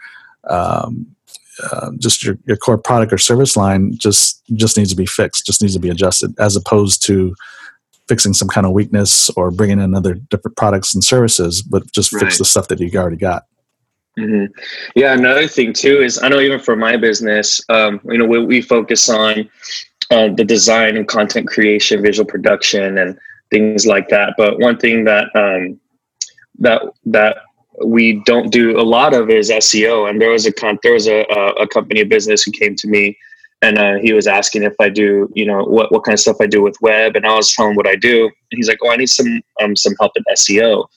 um, 0.50 1.08
uh, 1.64 1.92
just 2.00 2.24
your, 2.26 2.38
your 2.46 2.58
core 2.58 2.78
product 2.78 3.14
or 3.14 3.18
service 3.18 3.56
line 3.56 3.96
just 3.98 4.44
just 4.56 4.76
needs 4.76 4.90
to 4.90 4.98
be 4.98 5.06
fixed. 5.06 5.46
Just 5.46 5.62
needs 5.62 5.76
to 5.76 5.80
be 5.80 5.90
adjusted, 5.90 6.38
as 6.40 6.56
opposed 6.56 7.02
to 7.06 7.36
fixing 8.08 8.34
some 8.34 8.48
kind 8.48 8.68
of 8.68 8.74
weakness 8.74 9.30
or 9.32 9.52
bringing 9.52 9.80
in 9.80 9.96
other 9.96 10.16
different 10.16 10.58
products 10.58 10.94
and 10.94 11.04
services, 11.04 11.62
but 11.62 11.90
just 11.92 12.12
right. 12.14 12.22
fix 12.22 12.38
the 12.38 12.46
stuff 12.46 12.68
that 12.68 12.80
you 12.80 12.92
already 13.00 13.16
got. 13.16 13.46
Mm-hmm. 14.18 14.46
Yeah, 14.96 15.14
another 15.14 15.48
thing 15.48 15.74
too 15.74 16.02
is 16.02 16.22
I 16.22 16.30
know 16.30 16.40
even 16.40 16.60
for 16.60 16.76
my 16.76 16.98
business, 16.98 17.62
um, 17.70 18.00
you 18.06 18.18
know, 18.18 18.26
we, 18.26 18.46
we 18.46 18.62
focus 18.62 19.10
on 19.10 19.50
uh, 20.12 20.30
the 20.30 20.44
design 20.44 20.98
and 20.98 21.08
content 21.08 21.48
creation, 21.48 22.02
visual 22.02 22.26
production, 22.26 22.98
and 22.98 23.18
things 23.50 23.86
like 23.86 24.10
that. 24.10 24.34
But 24.38 24.60
one 24.60 24.78
thing 24.78 25.06
that 25.06 25.28
um, 25.36 25.80
that 26.60 26.82
that 27.06 27.38
we 27.86 28.22
don't 28.26 28.52
do 28.52 28.80
a 28.80 28.84
lot 28.84 29.14
of 29.14 29.30
is 29.30 29.50
SEO. 29.50 30.10
And 30.10 30.22
there 30.22 30.30
was 30.30 30.46
a 30.46 30.54
con- 30.54 30.80
there 30.84 30.94
was 30.94 31.08
a, 31.08 31.22
a 31.60 31.68
company 31.68 32.02
of 32.02 32.10
business 32.10 32.44
who 32.44 32.52
came 32.52 32.76
to 32.76 32.88
me, 32.88 33.18
and 33.62 33.78
uh, 33.78 33.96
he 33.96 34.14
was 34.14 34.28
asking 34.28 34.64
if 34.64 34.76
I 34.80 34.90
do, 34.90 35.30
you 35.34 35.46
know, 35.46 35.64
what 35.64 35.92
what 35.92 36.04
kind 36.04 36.14
of 36.14 36.20
stuff 36.20 36.38
I 36.40 36.48
do 36.48 36.62
with 36.62 36.78
web, 36.82 37.16
and 37.16 37.26
I 37.26 37.36
was 37.36 37.54
telling 37.54 37.72
him 37.72 37.78
what 37.78 37.88
I 37.88 37.96
do. 37.96 38.24
And 38.26 38.58
he's 38.58 38.70
like, 38.70 38.80
"Oh, 38.84 38.92
I 38.92 38.98
need 38.98 39.10
some 39.10 39.42
um, 39.62 39.76
some 39.76 39.96
help 40.00 40.14
in 40.16 40.24
SEO." 40.36 40.88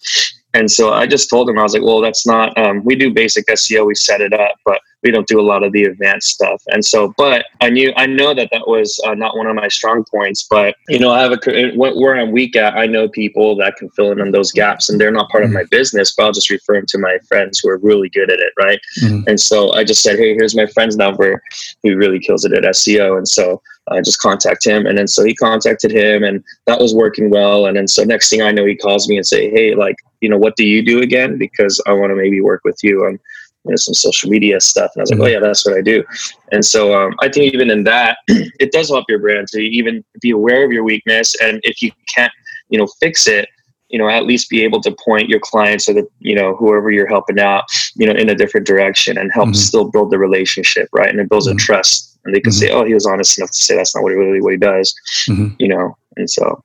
And 0.55 0.71
so 0.71 0.93
I 0.93 1.07
just 1.07 1.29
told 1.29 1.49
him, 1.49 1.59
I 1.59 1.63
was 1.63 1.75
like, 1.75 1.83
well, 1.83 2.01
that's 2.01 2.27
not, 2.27 2.57
um, 2.57 2.83
we 2.83 2.97
do 2.97 3.13
basic 3.13 3.47
SEO, 3.47 3.87
we 3.87 3.95
set 3.95 4.21
it 4.21 4.33
up, 4.33 4.55
but 4.65 4.81
we 5.03 5.11
don't 5.11 5.27
do 5.27 5.41
a 5.41 5.43
lot 5.43 5.63
of 5.63 5.73
the 5.73 5.85
advanced 5.85 6.29
stuff. 6.29 6.63
And 6.69 6.85
so, 6.85 7.15
but 7.17 7.47
I 7.61 7.71
knew, 7.71 7.93
I 7.97 8.07
know 8.07 8.35
that 8.35 8.49
that 8.53 8.67
was 8.67 9.01
uh, 9.07 9.15
not 9.15 9.37
one 9.37 9.47
of 9.47 9.55
my 9.55 9.69
strong 9.69 10.05
points, 10.05 10.47
but 10.49 10.75
you 10.89 10.99
know, 10.99 11.11
I 11.11 11.21
have 11.21 11.33
a, 11.33 11.73
where 11.77 12.17
I'm 12.17 12.33
weak 12.33 12.57
at, 12.57 12.77
I 12.77 12.87
know 12.87 13.09
people 13.09 13.57
that 13.57 13.77
can 13.77 13.89
fill 13.91 14.11
in 14.11 14.21
on 14.21 14.33
those 14.33 14.51
gaps 14.51 14.91
and 14.91 15.01
they're 15.01 15.13
not 15.13 15.31
part 15.31 15.45
mm-hmm. 15.45 15.57
of 15.57 15.63
my 15.63 15.65
business, 15.71 16.15
but 16.17 16.25
I'll 16.25 16.33
just 16.33 16.51
refer 16.51 16.75
them 16.75 16.87
to 16.87 16.99
my 16.99 17.19
friends 17.29 17.61
who 17.61 17.69
are 17.71 17.79
really 17.79 18.09
good 18.09 18.31
at 18.31 18.41
it. 18.41 18.53
Right. 18.59 18.81
Mm-hmm. 19.01 19.29
And 19.29 19.41
so 19.41 19.73
I 19.73 19.85
just 19.85 20.03
said, 20.03 20.19
Hey, 20.19 20.35
here's 20.35 20.57
my 20.57 20.67
friend's 20.67 20.97
number. 20.97 21.43
He 21.83 21.93
really 21.93 22.19
kills 22.19 22.45
it 22.45 22.53
at 22.53 22.65
SEO. 22.65 23.17
And 23.17 23.29
so 23.29 23.63
I 23.91 24.01
just 24.01 24.19
contact 24.19 24.67
him. 24.67 24.87
And 24.87 24.99
then 24.99 25.07
so 25.07 25.25
he 25.25 25.35
contacted 25.35 25.91
him 25.91 26.25
and 26.25 26.43
that 26.67 26.81
was 26.81 26.95
working 26.95 27.31
well. 27.31 27.67
And 27.67 27.77
then 27.77 27.89
so 27.89 28.05
next 28.05 28.29
thing 28.31 28.43
I 28.43 28.51
know, 28.51 28.67
he 28.67 28.77
calls 28.77 29.09
me 29.09 29.17
and 29.17 29.27
say, 29.27 29.51
Hey, 29.51 29.75
like, 29.75 29.97
you 30.21 30.29
know, 30.29 30.39
what 30.39 30.57
do 30.57 30.67
you 30.67 30.85
do 30.85 31.01
again? 31.01 31.39
Because 31.39 31.81
I 31.87 31.93
want 31.93 32.11
to 32.11 32.17
maybe 32.17 32.41
work 32.41 32.63
with 32.65 32.79
you 32.83 33.05
on 33.05 33.21
you 33.65 33.71
know, 33.71 33.77
some 33.77 33.95
social 33.95 34.31
media 34.31 34.61
stuff. 34.61 34.91
And 34.95 35.01
I 35.01 35.03
was 35.03 35.11
like, 35.11 35.21
oh 35.21 35.27
yeah, 35.27 35.41
that's 35.41 35.67
what 35.67 35.77
I 35.77 35.83
do. 35.83 36.05
And 36.53 36.65
so 36.65 36.95
um, 36.95 37.15
I 37.21 37.29
think 37.29 37.53
even 37.53 37.71
in 37.71 37.85
that, 37.85 38.19
it 38.29 38.73
does 38.73 38.89
help 38.89 39.05
your 39.09 39.19
brand 39.19 39.49
to 39.49 39.61
even 39.61 40.05
be 40.21 40.31
aware 40.31 40.65
of 40.65 40.73
your 40.73 40.85
weakness. 40.85 41.35
And 41.43 41.61
if 41.63 41.83
you 41.83 41.93
can't, 42.15 42.33
you 42.69 42.79
know, 42.79 42.87
fix 43.01 43.27
it, 43.27 43.49
you 43.89 43.99
know, 43.99 44.09
at 44.09 44.27
least 44.27 44.51
be 44.51 44.63
able 44.63 44.81
to 44.83 44.95
point 45.05 45.29
your 45.29 45.41
clients 45.41 45.89
or 45.89 45.95
the, 45.95 46.07
you 46.21 46.35
know, 46.35 46.55
whoever 46.57 46.91
you're 46.91 47.09
helping 47.09 47.39
out, 47.39 47.65
you 47.97 48.07
know, 48.07 48.13
in 48.13 48.29
a 48.29 48.35
different 48.35 48.67
direction 48.67 49.17
and 49.17 49.33
help 49.33 49.49
mm-hmm. 49.49 49.55
still 49.55 49.91
build 49.91 50.11
the 50.11 50.19
relationship, 50.19 50.89
right? 50.93 51.09
And 51.09 51.21
it 51.21 51.29
builds 51.29 51.47
mm-hmm. 51.47 51.57
a 51.57 51.61
trust. 51.61 52.19
And 52.25 52.35
they 52.35 52.41
can 52.41 52.53
mm-hmm. 52.53 52.59
say, 52.59 52.71
oh, 52.71 52.85
he 52.85 52.95
was 52.95 53.07
honest 53.07 53.39
enough 53.39 53.51
to 53.51 53.57
say 53.57 53.77
that's 53.77 53.95
not 53.95 54.03
what 54.03 54.13
he 54.13 54.19
really 54.19 54.43
what 54.43 54.53
he 54.53 54.59
does, 54.59 54.95
mm-hmm. 55.29 55.55
you 55.59 55.69
know. 55.69 55.97
And 56.17 56.29
so 56.29 56.63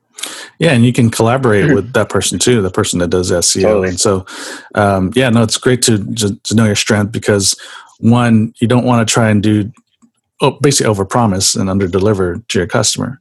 yeah, 0.60 0.72
and 0.72 0.86
you 0.86 0.94
can 0.94 1.10
collaborate 1.10 1.74
with 1.74 1.94
that 1.94 2.10
person 2.10 2.40
too, 2.40 2.62
the 2.62 2.72
person 2.72 3.00
that 3.00 3.10
does 3.10 3.32
SEO. 3.32 3.62
Totally. 3.62 3.90
And 3.90 4.00
so, 4.00 4.26
um, 4.76 5.12
yeah, 5.16 5.30
no, 5.30 5.44
it's 5.44 5.58
great 5.58 5.82
to, 5.84 5.98
to 6.44 6.56
know 6.56 6.66
your 6.66 6.76
strength 6.76 7.12
because 7.12 7.60
one, 8.00 8.54
you 8.60 8.68
don't 8.68 8.86
want 8.86 9.06
to 9.08 9.12
try 9.12 9.30
and 9.30 9.42
do 9.42 9.72
oh, 10.42 10.58
basically 10.62 10.90
over 10.90 11.06
promise 11.06 11.56
and 11.56 11.70
under 11.70 11.88
deliver 11.88 12.38
to 12.38 12.60
your 12.60 12.68
customer. 12.68 13.20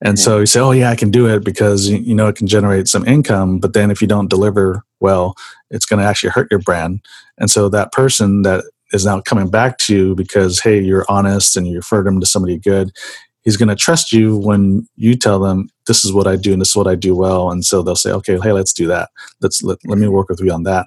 And 0.00 0.16
so 0.16 0.38
you 0.38 0.46
say, 0.46 0.60
oh 0.60 0.70
yeah, 0.70 0.90
I 0.90 0.96
can 0.96 1.10
do 1.10 1.26
it 1.26 1.42
because 1.42 1.88
you 1.88 2.14
know 2.14 2.28
it 2.28 2.36
can 2.36 2.46
generate 2.46 2.86
some 2.86 3.06
income. 3.06 3.58
But 3.58 3.72
then 3.72 3.90
if 3.90 4.00
you 4.00 4.06
don't 4.06 4.30
deliver 4.30 4.84
well, 5.00 5.34
it's 5.70 5.86
going 5.86 6.00
to 6.00 6.06
actually 6.06 6.30
hurt 6.30 6.48
your 6.52 6.60
brand. 6.60 7.00
And 7.38 7.50
so 7.50 7.68
that 7.70 7.90
person 7.90 8.42
that 8.42 8.64
is 8.92 9.04
now 9.04 9.20
coming 9.20 9.50
back 9.50 9.78
to 9.78 9.96
you 9.96 10.14
because 10.14 10.60
hey, 10.60 10.80
you're 10.80 11.04
honest 11.08 11.56
and 11.56 11.66
you 11.66 11.76
referred 11.76 12.06
them 12.06 12.20
to 12.20 12.26
somebody 12.26 12.58
good 12.58 12.92
he's 13.48 13.56
going 13.56 13.68
to 13.70 13.74
trust 13.74 14.12
you 14.12 14.36
when 14.36 14.86
you 14.96 15.14
tell 15.14 15.38
them 15.38 15.70
this 15.88 16.04
is 16.04 16.12
what 16.12 16.28
I 16.28 16.36
do 16.36 16.52
and 16.52 16.60
this 16.60 16.68
is 16.68 16.76
what 16.76 16.86
I 16.86 16.94
do 16.94 17.16
well. 17.16 17.50
And 17.50 17.64
so 17.64 17.82
they'll 17.82 17.96
say, 17.96 18.12
okay, 18.12 18.38
hey, 18.40 18.52
let's 18.52 18.72
do 18.72 18.86
that. 18.86 19.10
Let's 19.40 19.62
let, 19.64 19.78
let 19.86 19.98
me 19.98 20.06
work 20.06 20.28
with 20.28 20.40
you 20.40 20.52
on 20.52 20.62
that. 20.62 20.86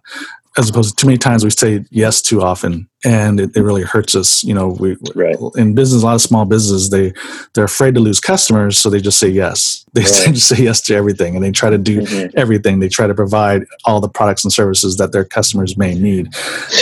As 0.58 0.70
opposed 0.70 0.90
to 0.92 0.96
too 0.96 1.08
many 1.08 1.18
times 1.18 1.44
we 1.44 1.50
say 1.50 1.84
yes 1.92 2.22
too 2.22 2.42
often 2.42 2.90
and 3.06 3.40
it, 3.40 3.56
it 3.56 3.64
really 3.64 3.84
hurts 3.84 4.16
us. 4.16 4.44
You 4.44 4.54
know, 4.54 4.68
we 4.68 4.98
right. 5.16 5.38
in 5.56 5.76
business, 5.76 6.04
a 6.04 6.06
lot 6.06 6.16
of 6.16 6.22
small 6.22 6.46
businesses, 6.46 6.90
they, 6.90 7.14
they're 7.54 7.66
afraid 7.66 7.96
to 7.96 8.02
lose 8.02 8.20
customers. 8.20 8.78
So 8.78 8.90
they 8.90 9.02
just 9.02 9.20
say 9.20 9.30
yes. 9.30 9.86
They 9.94 10.02
right. 10.04 10.34
just 10.34 10.48
say 10.48 10.64
yes 10.64 10.80
to 10.84 10.96
everything 10.96 11.36
and 11.36 11.44
they 11.44 11.52
try 11.52 11.70
to 11.70 11.78
do 11.78 12.02
mm-hmm. 12.02 12.38
everything. 12.38 12.80
They 12.80 12.88
try 12.88 13.08
to 13.08 13.14
provide 13.14 13.64
all 13.84 14.00
the 14.00 14.08
products 14.08 14.46
and 14.46 14.54
services 14.54 14.96
that 14.98 15.12
their 15.12 15.26
customers 15.26 15.76
may 15.76 15.96
need. 15.96 16.34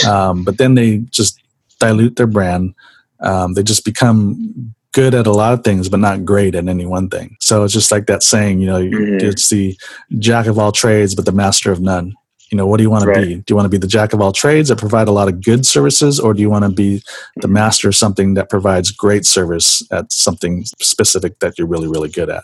Um, 0.06 0.44
but 0.44 0.58
then 0.58 0.76
they 0.76 0.98
just 1.10 1.42
dilute 1.80 2.14
their 2.14 2.28
brand. 2.28 2.74
Um, 3.18 3.54
they 3.54 3.64
just 3.64 3.84
become 3.84 4.74
good 4.92 5.14
at 5.14 5.26
a 5.26 5.32
lot 5.32 5.52
of 5.52 5.64
things, 5.64 5.88
but 5.88 6.00
not 6.00 6.24
great 6.24 6.54
at 6.54 6.68
any 6.68 6.86
one 6.86 7.08
thing. 7.08 7.36
So 7.40 7.64
it's 7.64 7.72
just 7.72 7.92
like 7.92 8.06
that 8.06 8.22
saying, 8.22 8.60
you 8.60 8.66
know, 8.66 8.80
mm-hmm. 8.80 9.26
it's 9.26 9.48
the 9.48 9.78
jack 10.18 10.46
of 10.46 10.58
all 10.58 10.72
trades, 10.72 11.14
but 11.14 11.24
the 11.24 11.32
master 11.32 11.70
of 11.70 11.80
none. 11.80 12.14
You 12.50 12.56
know, 12.56 12.66
what 12.66 12.78
do 12.78 12.82
you 12.82 12.90
want 12.90 13.06
right. 13.06 13.20
to 13.20 13.26
be? 13.26 13.34
Do 13.36 13.44
you 13.48 13.54
want 13.54 13.66
to 13.66 13.70
be 13.70 13.78
the 13.78 13.86
jack 13.86 14.12
of 14.12 14.20
all 14.20 14.32
trades 14.32 14.70
that 14.70 14.78
provide 14.78 15.06
a 15.06 15.12
lot 15.12 15.28
of 15.28 15.40
good 15.40 15.64
services, 15.64 16.18
or 16.18 16.34
do 16.34 16.40
you 16.40 16.50
want 16.50 16.64
to 16.64 16.70
be 16.70 16.96
the 17.36 17.42
mm-hmm. 17.42 17.52
master 17.52 17.88
of 17.88 17.94
something 17.94 18.34
that 18.34 18.50
provides 18.50 18.90
great 18.90 19.24
service 19.24 19.86
at 19.92 20.10
something 20.10 20.64
specific 20.80 21.38
that 21.38 21.56
you're 21.56 21.68
really, 21.68 21.86
really 21.86 22.08
good 22.08 22.28
at? 22.28 22.42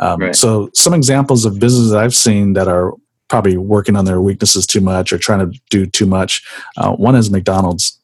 Um, 0.00 0.20
right. 0.20 0.34
So, 0.34 0.70
some 0.72 0.94
examples 0.94 1.44
of 1.44 1.58
businesses 1.58 1.92
I've 1.92 2.14
seen 2.14 2.54
that 2.54 2.66
are 2.66 2.94
probably 3.28 3.58
working 3.58 3.96
on 3.96 4.06
their 4.06 4.22
weaknesses 4.22 4.66
too 4.66 4.80
much 4.80 5.12
or 5.12 5.18
trying 5.18 5.50
to 5.50 5.58
do 5.68 5.84
too 5.84 6.06
much. 6.06 6.42
Uh, 6.78 6.92
one 6.92 7.14
is 7.14 7.30
McDonald's 7.30 7.95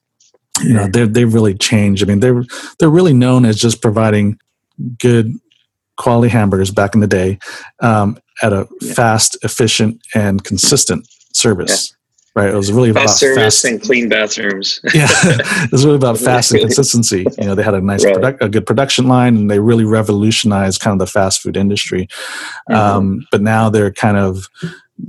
you 0.60 0.74
know 0.74 0.86
they 0.86 1.06
they've 1.06 1.32
really 1.32 1.54
changed. 1.54 2.02
I 2.02 2.06
mean 2.06 2.20
they're 2.20 2.44
they're 2.78 2.90
really 2.90 3.14
known 3.14 3.44
as 3.44 3.56
just 3.56 3.80
providing 3.80 4.38
good 4.98 5.32
quality 5.96 6.30
hamburgers 6.30 6.70
back 6.70 6.94
in 6.94 7.00
the 7.00 7.06
day 7.06 7.38
um, 7.80 8.18
at 8.42 8.52
a 8.52 8.66
yeah. 8.80 8.94
fast, 8.94 9.36
efficient, 9.42 10.00
and 10.14 10.42
consistent 10.44 11.06
service. 11.32 11.90
Yeah. 11.90 11.96
Right, 12.34 12.48
it 12.48 12.56
was 12.56 12.72
really 12.72 12.94
fast 12.94 13.04
about 13.04 13.16
service 13.16 13.60
fast, 13.60 13.64
and 13.66 13.82
clean 13.82 14.08
bathrooms. 14.08 14.80
yeah, 14.94 15.06
it 15.10 15.70
was 15.70 15.84
really 15.84 15.98
about 15.98 16.16
fast 16.30 16.50
and 16.52 16.62
consistency. 16.62 17.26
You 17.38 17.44
know, 17.44 17.54
they 17.54 17.62
had 17.62 17.74
a 17.74 17.80
nice, 17.82 18.06
right. 18.06 18.14
product, 18.14 18.42
a 18.42 18.48
good 18.48 18.64
production 18.64 19.06
line, 19.06 19.36
and 19.36 19.50
they 19.50 19.58
really 19.58 19.84
revolutionized 19.84 20.80
kind 20.80 20.94
of 20.94 20.98
the 20.98 21.12
fast 21.12 21.42
food 21.42 21.58
industry. 21.58 22.06
Mm-hmm. 22.70 22.74
Um, 22.74 23.26
but 23.30 23.42
now 23.42 23.68
they're 23.68 23.92
kind 23.92 24.16
of 24.16 24.48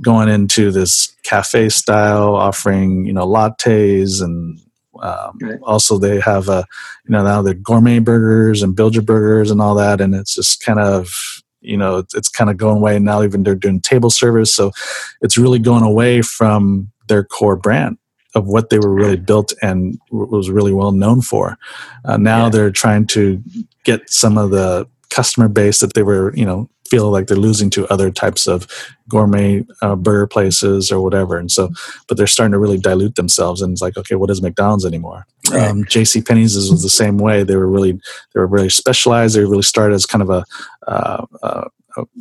going 0.02 0.28
into 0.28 0.70
this 0.70 1.16
cafe 1.22 1.70
style, 1.70 2.34
offering 2.34 3.06
you 3.06 3.14
know 3.14 3.26
lattes 3.26 4.22
and 4.22 4.60
um, 5.04 5.38
right. 5.42 5.60
Also, 5.62 5.98
they 5.98 6.18
have 6.20 6.48
a 6.48 6.64
you 7.04 7.12
know 7.12 7.22
now 7.22 7.42
the 7.42 7.54
gourmet 7.54 7.98
burgers 7.98 8.62
and 8.62 8.74
build 8.74 8.94
your 8.94 9.04
burgers 9.04 9.50
and 9.50 9.60
all 9.60 9.74
that, 9.74 10.00
and 10.00 10.14
it's 10.14 10.34
just 10.34 10.64
kind 10.64 10.80
of 10.80 11.42
you 11.60 11.76
know 11.76 11.98
it's, 11.98 12.14
it's 12.14 12.28
kind 12.28 12.50
of 12.50 12.56
going 12.56 12.78
away. 12.78 12.98
Now 12.98 13.22
even 13.22 13.42
they're 13.42 13.54
doing 13.54 13.80
table 13.80 14.10
service, 14.10 14.52
so 14.52 14.72
it's 15.20 15.36
really 15.36 15.58
going 15.58 15.84
away 15.84 16.22
from 16.22 16.90
their 17.08 17.22
core 17.22 17.56
brand 17.56 17.98
of 18.34 18.46
what 18.46 18.70
they 18.70 18.78
were 18.78 18.92
really 18.92 19.16
built 19.16 19.52
and 19.62 19.98
was 20.10 20.50
really 20.50 20.72
well 20.72 20.90
known 20.90 21.20
for. 21.20 21.56
Uh, 22.04 22.16
now 22.16 22.44
yeah. 22.44 22.50
they're 22.50 22.70
trying 22.70 23.06
to 23.06 23.40
get 23.84 24.10
some 24.10 24.38
of 24.38 24.50
the 24.50 24.88
customer 25.10 25.48
base 25.48 25.78
that 25.80 25.92
they 25.92 26.02
were 26.02 26.34
you 26.34 26.46
know 26.46 26.68
feel 26.88 27.10
like 27.10 27.26
they're 27.26 27.36
losing 27.36 27.70
to 27.70 27.86
other 27.88 28.10
types 28.10 28.46
of 28.46 28.66
gourmet 29.08 29.64
uh, 29.82 29.96
burger 29.96 30.26
places 30.26 30.92
or 30.92 31.00
whatever. 31.00 31.38
And 31.38 31.50
so, 31.50 31.70
but 32.08 32.16
they're 32.16 32.26
starting 32.26 32.52
to 32.52 32.58
really 32.58 32.78
dilute 32.78 33.16
themselves. 33.16 33.62
And 33.62 33.72
it's 33.72 33.82
like, 33.82 33.96
okay, 33.96 34.14
what 34.14 34.30
is 34.30 34.42
McDonald's 34.42 34.84
anymore? 34.84 35.26
Right. 35.50 35.68
Um, 35.68 35.84
J.C. 35.84 36.22
Penney's 36.22 36.54
was 36.54 36.82
the 36.82 36.88
same 36.88 37.18
way. 37.18 37.42
They 37.42 37.56
were 37.56 37.68
really, 37.68 37.92
they 37.92 38.40
were 38.40 38.46
really 38.46 38.70
specialized. 38.70 39.36
They 39.36 39.44
really 39.44 39.62
started 39.62 39.94
as 39.94 40.06
kind 40.06 40.22
of 40.22 40.30
a 40.30 40.44
uh, 40.86 41.26
uh, 41.42 41.64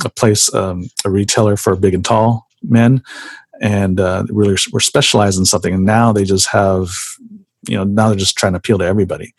a 0.03 0.09
place, 0.09 0.53
um, 0.53 0.89
a 1.05 1.09
retailer 1.09 1.57
for 1.57 1.75
big 1.75 1.93
and 1.93 2.05
tall 2.05 2.47
men, 2.61 3.03
and 3.61 3.99
uh, 3.99 4.23
really 4.29 4.55
were 4.71 4.79
specialized 4.79 5.39
in 5.39 5.45
something. 5.45 5.73
And 5.73 5.85
now 5.85 6.13
they 6.13 6.23
just 6.23 6.47
have, 6.49 6.89
you 7.67 7.77
know, 7.77 7.83
now 7.83 8.09
they're 8.09 8.17
just 8.17 8.37
trying 8.37 8.53
to 8.53 8.57
appeal 8.57 8.77
to 8.77 8.85
everybody. 8.85 9.33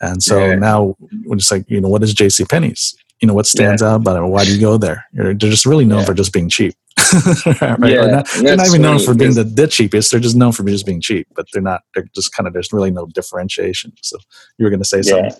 And 0.00 0.22
so 0.22 0.54
now 0.56 0.96
we're 1.24 1.36
just 1.36 1.50
like, 1.50 1.64
you 1.68 1.80
know, 1.80 1.88
what 1.88 2.02
is 2.02 2.12
J.C. 2.12 2.44
Penney's? 2.44 2.96
You 3.20 3.28
know 3.28 3.34
what 3.34 3.46
stands 3.46 3.82
yeah. 3.82 3.88
out 3.88 4.00
about 4.02 4.22
it? 4.22 4.26
Why 4.26 4.44
do 4.44 4.54
you 4.54 4.60
go 4.60 4.76
there? 4.76 5.06
They're 5.12 5.34
just 5.34 5.66
really 5.66 5.84
known 5.84 6.00
yeah. 6.00 6.06
for 6.06 6.14
just 6.14 6.32
being 6.32 6.48
cheap. 6.48 6.74
Right? 7.60 7.92
Yeah, 7.92 8.02
they're 8.02 8.10
not, 8.10 8.28
they're 8.42 8.56
not 8.56 8.66
even 8.66 8.82
known 8.82 8.98
for 8.98 9.14
being 9.14 9.34
the, 9.34 9.44
the 9.44 9.66
cheapest. 9.66 10.10
They're 10.10 10.20
just 10.20 10.36
known 10.36 10.52
for 10.52 10.64
just 10.64 10.86
being 10.86 11.00
cheap 11.00 11.28
but 11.34 11.46
they're 11.52 11.62
not 11.62 11.82
they're 11.94 12.06
just 12.14 12.34
kind 12.34 12.46
of 12.46 12.52
there's 12.52 12.72
really 12.72 12.90
no 12.90 13.06
differentiation. 13.06 13.92
So 14.02 14.18
you 14.58 14.64
were 14.64 14.70
going 14.70 14.82
to 14.82 14.88
say 14.88 15.02
something? 15.02 15.32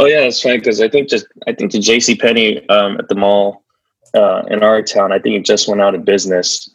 Oh 0.00 0.06
yeah 0.06 0.20
that's 0.20 0.44
right 0.44 0.58
because 0.58 0.80
i 0.80 0.88
think 0.88 1.08
just 1.08 1.26
i 1.46 1.52
think 1.52 1.70
the 1.70 1.78
jc 1.78 2.18
penney 2.18 2.68
um, 2.68 2.98
at 2.98 3.08
the 3.08 3.14
mall 3.14 3.64
uh, 4.14 4.42
in 4.50 4.62
our 4.62 4.82
town 4.82 5.12
i 5.12 5.18
think 5.18 5.36
it 5.36 5.44
just 5.44 5.68
went 5.68 5.80
out 5.80 5.94
of 5.94 6.04
business. 6.04 6.68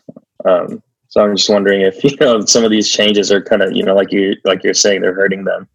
Um, 0.45 0.81
so 1.09 1.21
i'm 1.21 1.35
just 1.35 1.49
wondering 1.49 1.81
if 1.81 2.01
you 2.03 2.15
know 2.21 2.45
some 2.45 2.63
of 2.63 2.71
these 2.71 2.89
changes 2.89 3.31
are 3.31 3.41
kind 3.41 3.61
of 3.61 3.73
you 3.73 3.83
know 3.83 3.95
like 3.95 4.11
you 4.11 4.35
like 4.45 4.63
you're 4.63 4.73
saying 4.73 5.01
they're 5.01 5.13
hurting 5.13 5.43
them 5.43 5.67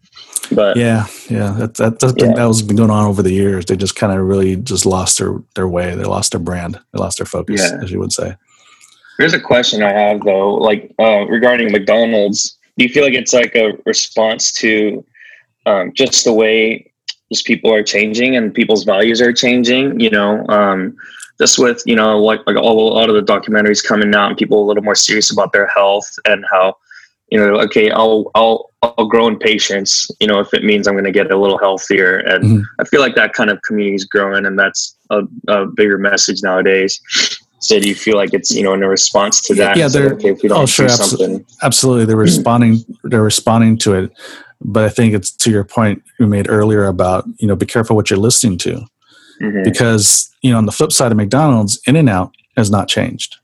but 0.51 0.77
yeah, 0.77 1.07
yeah, 1.29 1.53
that 1.59 1.75
that 1.75 2.01
that's 2.01 2.13
been, 2.13 2.31
yeah. 2.31 2.37
that 2.37 2.45
was 2.47 2.63
been 2.63 2.77
going 2.77 2.91
on 2.91 3.07
over 3.07 3.23
the 3.23 3.33
years. 3.33 3.67
They 3.67 3.77
just 3.77 3.97
kind 3.97 4.13
of 4.13 4.27
really 4.27 4.57
just 4.57 4.87
lost 4.87 5.19
their 5.19 5.43
their 5.55 5.69
way. 5.69 5.95
They 5.95 6.05
lost 6.05 6.33
their 6.33 6.41
brand. 6.41 6.79
They 6.93 6.99
lost 6.99 7.19
their 7.19 7.27
focus, 7.27 7.61
yeah. 7.61 7.83
as 7.83 7.91
you 7.91 7.99
would 7.99 8.13
say. 8.13 8.37
Here's 9.19 9.35
a 9.35 9.41
question 9.41 9.83
I 9.83 9.93
have 9.93 10.23
though, 10.25 10.55
like 10.55 10.93
uh, 10.99 11.27
regarding 11.27 11.71
McDonald's. 11.73 12.57
Do 12.77 12.85
you 12.85 12.93
feel 12.93 13.05
like 13.05 13.15
it's 13.15 13.33
like 13.33 13.55
a 13.55 13.79
response 13.87 14.53
to 14.55 15.05
um, 15.67 15.93
just 15.95 16.25
the 16.25 16.33
way 16.33 16.91
just 17.33 17.47
people 17.47 17.73
are 17.73 17.85
changing 17.85 18.37
and 18.37 18.53
people's 18.53 18.85
values 18.85 19.21
are 19.21 19.33
changing? 19.33 20.01
You 20.01 20.11
know, 20.11 20.45
um, 20.49 20.97
just 21.41 21.59
with 21.59 21.83
you 21.87 21.95
know 21.95 22.19
like 22.19 22.41
like 22.47 22.57
all, 22.57 22.93
a 22.93 22.95
lot 22.95 23.09
of 23.09 23.15
the 23.15 23.33
documentaries 23.33 23.85
coming 23.85 24.15
out 24.15 24.29
and 24.29 24.37
people 24.37 24.63
a 24.63 24.67
little 24.67 24.83
more 24.83 24.97
serious 24.97 25.31
about 25.31 25.53
their 25.53 25.69
health 25.69 26.13
and 26.25 26.45
how 26.51 26.77
you 27.31 27.39
know 27.39 27.61
okay 27.61 27.91
I'll 27.91 28.31
I'll 28.35 28.71
I'll 28.99 29.07
grow 29.07 29.27
in 29.29 29.39
patience, 29.39 30.11
you 30.21 30.27
know, 30.27 30.41
if 30.41 30.53
it 30.53 30.65
means 30.65 30.87
I'm 30.87 30.95
going 30.95 31.05
to 31.05 31.13
get 31.13 31.31
a 31.31 31.39
little 31.39 31.59
healthier. 31.59 32.19
And 32.19 32.45
mm-hmm. 32.45 32.63
I 32.79 32.85
feel 32.85 33.01
like 33.01 33.15
that 33.15 33.33
kind 33.33 33.51
of 33.51 33.61
community 33.63 33.97
is 33.97 34.05
growing, 34.05 34.45
and 34.45 34.59
that's 34.59 34.97
a, 35.11 35.23
a, 35.49 35.67
bigger 35.67 35.99
message 35.99 36.43
nowadays. 36.43 37.01
So 37.61 37.81
do 37.81 37.89
you 37.89 37.95
feel 37.95 38.17
like 38.17 38.35
it's 38.35 38.51
you 38.51 38.63
know 38.63 38.75
in 38.75 38.83
a 38.83 38.89
response 38.89 39.41
to 39.43 39.55
that? 39.55 39.77
Yeah, 39.77 39.89
they're 39.89 40.13
okay 40.15 40.31
if 40.31 40.43
we 40.43 40.49
don't 40.49 40.63
oh, 40.63 40.67
sure, 40.67 40.87
absolutely, 40.87 41.47
absolutely. 41.63 42.05
They're 42.05 42.17
responding. 42.17 42.85
they're 43.05 43.23
responding 43.23 43.79
to 43.79 43.95
it, 43.95 44.13
but 44.61 44.85
I 44.85 44.89
think 44.91 45.15
it's 45.15 45.31
to 45.31 45.51
your 45.51 45.65
point 45.65 46.03
you 46.21 46.27
made 46.27 46.51
earlier 46.51 46.85
about 46.85 47.25
you 47.39 47.49
know 47.49 47.57
be 47.57 47.67
careful 47.67 47.97
what 47.97 48.11
you're 48.11 48.19
listening 48.19 48.59
to, 48.59 48.83
mm-hmm. 49.41 49.63
because 49.63 50.31
you 50.43 50.53
know 50.53 50.59
on 50.59 50.67
the 50.67 50.73
flip 50.73 50.93
side 50.93 51.11
of 51.11 51.17
McDonald's, 51.17 51.81
In 51.87 51.97
and 51.97 52.11
Out 52.11 52.35
has 52.57 52.71
not 52.71 52.87
changed. 52.87 53.39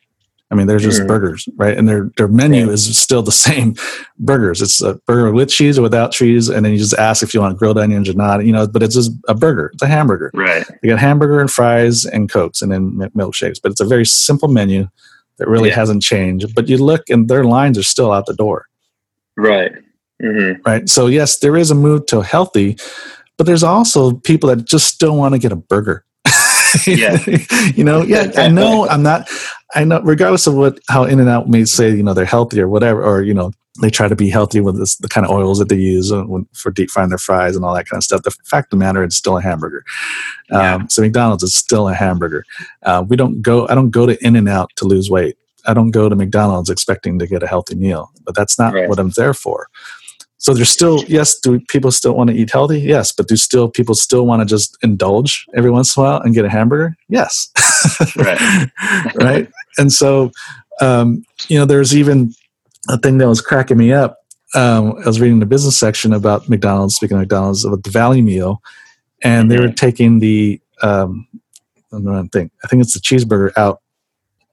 I 0.51 0.57
mean, 0.57 0.67
they're 0.67 0.79
just 0.79 1.03
mm. 1.03 1.07
burgers, 1.07 1.49
right? 1.57 1.77
And 1.77 1.89
their 1.89 2.11
their 2.17 2.27
menu 2.27 2.71
is 2.71 2.99
still 2.99 3.23
the 3.23 3.33
same 3.49 3.75
burgers. 4.19 4.61
It's 4.61 4.83
a 4.83 4.95
burger 5.07 5.33
with 5.33 5.49
cheese 5.49 5.79
or 5.79 5.83
without 5.83 6.13
cheese, 6.13 6.49
and 6.49 6.65
then 6.65 6.73
you 6.73 6.79
just 6.79 6.95
ask 6.95 7.23
if 7.23 7.33
you 7.33 7.41
want 7.41 7.59
grilled 7.59 7.79
onions 7.79 8.09
or 8.09 8.15
not. 8.15 8.45
You 8.45 8.53
know, 8.53 8.67
but 8.67 8.83
it's 8.83 8.95
just 8.95 9.13
a 9.29 9.35
burger. 9.35 9.71
It's 9.73 9.83
a 9.83 9.87
hamburger. 9.87 10.31
Right. 10.35 10.67
You 10.83 10.91
got 10.91 10.99
hamburger 10.99 11.41
and 11.41 11.51
fries 11.51 12.05
and 12.05 12.29
cokes, 12.29 12.63
and 12.63 12.73
then 12.73 12.93
milkshakes. 13.17 13.61
But 13.63 13.73
it's 13.73 13.81
a 13.81 13.87
very 13.87 14.05
simple 14.05 14.49
menu 14.49 14.89
that 15.39 15.49
really 15.49 15.69
yeah. 15.69 15.77
hasn't 15.77 16.03
changed. 16.03 16.55
But 16.55 16.69
you 16.69 16.79
look, 16.79 17.09
and 17.09 17.29
their 17.29 17.45
lines 17.45 17.79
are 17.79 17.85
still 17.85 18.13
out 18.13 18.27
the 18.27 18.35
door. 18.35 18.67
Right. 19.37 19.73
Mm-hmm. 20.23 20.63
Right. 20.67 20.89
So 20.89 21.07
yes, 21.07 21.39
there 21.39 21.57
is 21.57 21.71
a 21.71 21.75
move 21.75 22.07
to 22.07 22.23
healthy, 22.23 22.77
but 23.39 23.47
there's 23.47 23.63
also 23.63 24.13
people 24.13 24.49
that 24.49 24.67
just 24.67 24.87
still 24.87 25.17
want 25.17 25.35
to 25.35 25.39
get 25.39 25.53
a 25.53 25.57
burger. 25.57 26.05
Yeah. 26.87 27.19
you 27.75 27.85
know, 27.85 28.03
yeah, 28.03 28.31
I 28.37 28.49
know 28.49 28.89
I'm 28.89 29.03
not 29.03 29.29
I 29.75 29.85
know 29.85 30.01
regardless 30.01 30.47
of 30.47 30.55
what 30.55 30.81
how 30.89 31.05
In 31.05 31.21
and 31.21 31.29
Out 31.29 31.49
may 31.49 31.65
say, 31.65 31.91
you 31.91 32.03
know, 32.03 32.15
they're 32.15 32.25
healthy 32.25 32.61
or 32.61 32.69
whatever, 32.69 33.03
or 33.03 33.23
you 33.23 33.35
know, 33.35 33.53
they 33.81 33.91
try 33.91 34.09
to 34.09 34.17
be 34.17 34.29
healthy 34.29 34.61
with 34.61 34.79
this, 34.79 34.97
the 34.97 35.09
kind 35.09 35.27
of 35.27 35.33
oils 35.33 35.59
that 35.59 35.69
they 35.69 35.77
use 35.77 36.11
uh, 36.11 36.25
for 36.53 36.71
deep 36.71 36.91
frying 36.91 37.09
their 37.09 37.19
fries 37.19 37.55
and 37.57 37.65
all 37.65 37.75
that 37.75 37.89
kind 37.89 37.99
of 37.99 38.05
stuff. 38.05 38.23
The 38.23 38.35
fact 38.45 38.67
of 38.67 38.71
the 38.71 38.85
matter, 38.85 39.03
it's 39.05 39.17
still 39.17 39.39
a 39.39 39.43
hamburger. 39.43 39.85
Yeah. 40.51 40.75
Um, 40.75 40.89
so 40.89 41.03
McDonald's 41.03 41.43
is 41.43 41.55
still 41.55 41.89
a 41.89 41.95
hamburger. 41.95 42.45
Uh, 42.83 43.05
we 43.07 43.17
don't 43.17 43.43
go. 43.43 43.69
I 43.69 43.75
don't 43.75 43.91
go 43.91 44.07
to 44.07 44.23
In 44.25 44.37
and 44.37 44.49
Out 44.49 44.71
to 44.77 44.85
lose 44.85 45.11
weight. 45.11 45.37
I 45.67 45.75
don't 45.75 45.91
go 45.91 46.09
to 46.09 46.17
McDonald's 46.17 46.71
expecting 46.71 47.19
to 47.19 47.27
get 47.27 47.43
a 47.43 47.47
healthy 47.47 47.75
meal, 47.75 48.11
but 48.25 48.35
that's 48.35 48.59
not 48.59 48.73
right. 48.73 48.89
what 48.89 48.99
I'm 48.99 49.11
there 49.11 49.35
for. 49.35 49.69
So 50.41 50.55
there's 50.55 50.71
still 50.71 51.05
yes, 51.05 51.39
do 51.39 51.61
people 51.69 51.93
still 51.93 52.15
want 52.15 52.31
to 52.31 52.37
eat 52.37 52.51
healthy? 52.51 52.81
Yes, 52.81 53.13
but 53.13 53.29
do 53.29 53.37
still 53.37 53.69
people 53.69 53.95
still 53.95 54.25
want 54.25 54.41
to 54.41 54.47
just 54.47 54.77
indulge 54.83 55.45
every 55.55 55.71
once 55.71 55.95
in 55.95 56.03
a 56.03 56.05
while 56.05 56.21
and 56.23 56.35
get 56.35 56.47
a 56.47 56.49
hamburger? 56.49 56.97
Yes, 57.09 57.51
right, 58.17 58.71
right. 59.17 59.49
And 59.77 59.93
so, 59.93 60.33
um, 60.81 61.25
you 61.49 61.59
know, 61.59 61.67
there's 61.67 61.95
even 61.95 62.33
a 62.89 62.97
thing 62.97 63.19
that 63.19 63.29
was 63.29 63.43
cracking 63.43 63.77
me 63.77 63.93
up. 63.93 64.17
Um, 64.55 64.95
I 65.05 65.07
was 65.07 65.21
reading 65.21 65.41
the 65.41 65.47
business 65.47 65.77
section 65.77 66.15
about 66.15 66.49
McDonald's, 66.49 66.95
speaking 66.95 67.19
of 67.19 67.21
McDonald's, 67.21 67.67
about 67.67 67.85
the 67.85 67.91
Value 67.91 68.23
Meal, 68.23 68.63
and 69.23 69.51
they 69.51 69.59
were 69.59 69.67
mm-hmm. 69.67 69.75
taking 69.75 70.21
the 70.21 70.59
um, 70.81 71.29
I 71.93 72.01
don't 72.01 72.31
think 72.31 72.51
I 72.65 72.67
think 72.67 72.81
it's 72.81 72.95
the 72.95 73.01
cheeseburger 73.01 73.53
out 73.59 73.83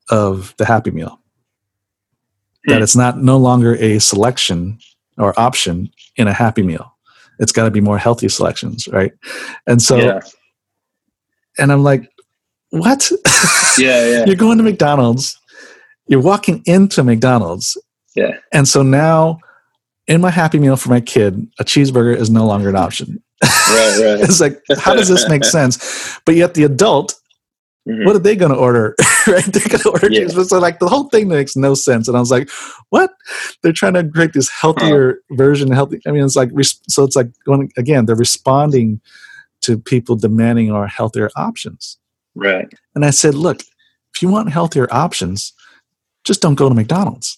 of 0.10 0.54
the 0.58 0.66
Happy 0.66 0.92
Meal. 0.92 1.18
That 2.66 2.78
hmm. 2.78 2.84
it's 2.84 2.98
not 2.98 3.20
no 3.20 3.38
longer 3.38 3.76
a 3.76 4.00
selection 4.00 4.80
or 5.18 5.38
option 5.40 5.90
in 6.16 6.28
a 6.28 6.34
happy 6.34 6.64
meal. 6.64 6.94
It's 7.40 7.52
got 7.52 7.66
to 7.66 7.72
be 7.72 7.82
more 7.82 7.98
healthy 7.98 8.30
selections, 8.30 8.88
right? 8.88 9.12
And 9.68 9.82
so, 9.82 9.98
yeah. 9.98 10.20
and 11.58 11.72
I'm 11.72 11.84
like, 11.84 12.10
what? 12.70 13.12
Yeah, 13.78 14.10
yeah. 14.10 14.26
you're 14.26 14.36
going 14.36 14.58
to 14.58 14.64
McDonald's. 14.64 15.40
You're 16.08 16.20
walking 16.20 16.64
into 16.66 17.04
McDonald's. 17.04 17.78
Yeah. 18.16 18.32
And 18.52 18.68
so 18.68 18.82
now 18.82 19.38
in 20.08 20.20
my 20.20 20.32
Happy 20.32 20.58
Meal 20.58 20.78
for 20.78 20.90
my 20.90 21.00
kid, 21.00 21.48
a 21.60 21.64
cheeseburger 21.64 22.16
is 22.16 22.32
no 22.32 22.48
longer 22.48 22.70
an 22.70 22.76
option. 22.76 23.22
Right, 23.44 24.00
right. 24.00 24.20
it's 24.22 24.42
like, 24.42 24.60
how 24.80 24.96
does 24.96 25.10
this 25.10 25.30
make 25.30 25.44
sense? 25.58 26.20
But 26.26 26.36
yet 26.36 26.56
the 26.56 26.64
adult, 26.64 27.14
Mhm. 27.88 28.06
what 28.06 28.16
are 28.16 28.20
they 28.20 28.36
going 28.36 28.52
to 28.52 28.58
order? 28.58 28.96
right? 29.28 29.46
They're 29.46 29.68
going 29.70 29.80
to 29.84 29.90
order 29.92 30.12
Yeah. 30.12 30.22
cheeseburger. 30.24 30.46
So 30.48 30.60
like 30.60 30.80
the 30.80 30.88
whole 30.90 31.06
thing 31.10 31.28
makes 31.30 31.56
no 31.56 31.74
sense. 31.74 32.08
And 32.08 32.18
I 32.18 32.20
was 32.20 32.32
like, 32.32 32.50
what? 32.90 33.12
They're 33.64 33.72
trying 33.74 33.94
to 33.94 34.04
create 34.08 34.34
this 34.34 34.50
healthier 34.50 35.20
version. 35.32 35.72
Healthy. 35.72 36.02
I 36.08 36.12
mean, 36.12 36.24
it's 36.26 36.36
like 36.36 36.50
so. 36.90 37.04
It's 37.04 37.16
like 37.16 37.30
going 37.46 37.72
again. 37.78 38.06
They're 38.06 38.16
responding 38.16 39.00
to 39.62 39.78
people 39.80 40.16
demanding 40.16 40.72
our 40.72 40.88
healthier 40.88 41.30
options. 41.36 41.98
Right. 42.36 42.68
And 42.94 43.04
I 43.06 43.10
said, 43.10 43.34
look, 43.36 43.62
if 44.14 44.22
you 44.22 44.28
want 44.30 44.52
healthier 44.52 44.88
options, 44.92 45.54
just 46.24 46.42
don't 46.42 46.56
go 46.56 46.70
to 46.70 46.76
McDonald's. 46.76 47.38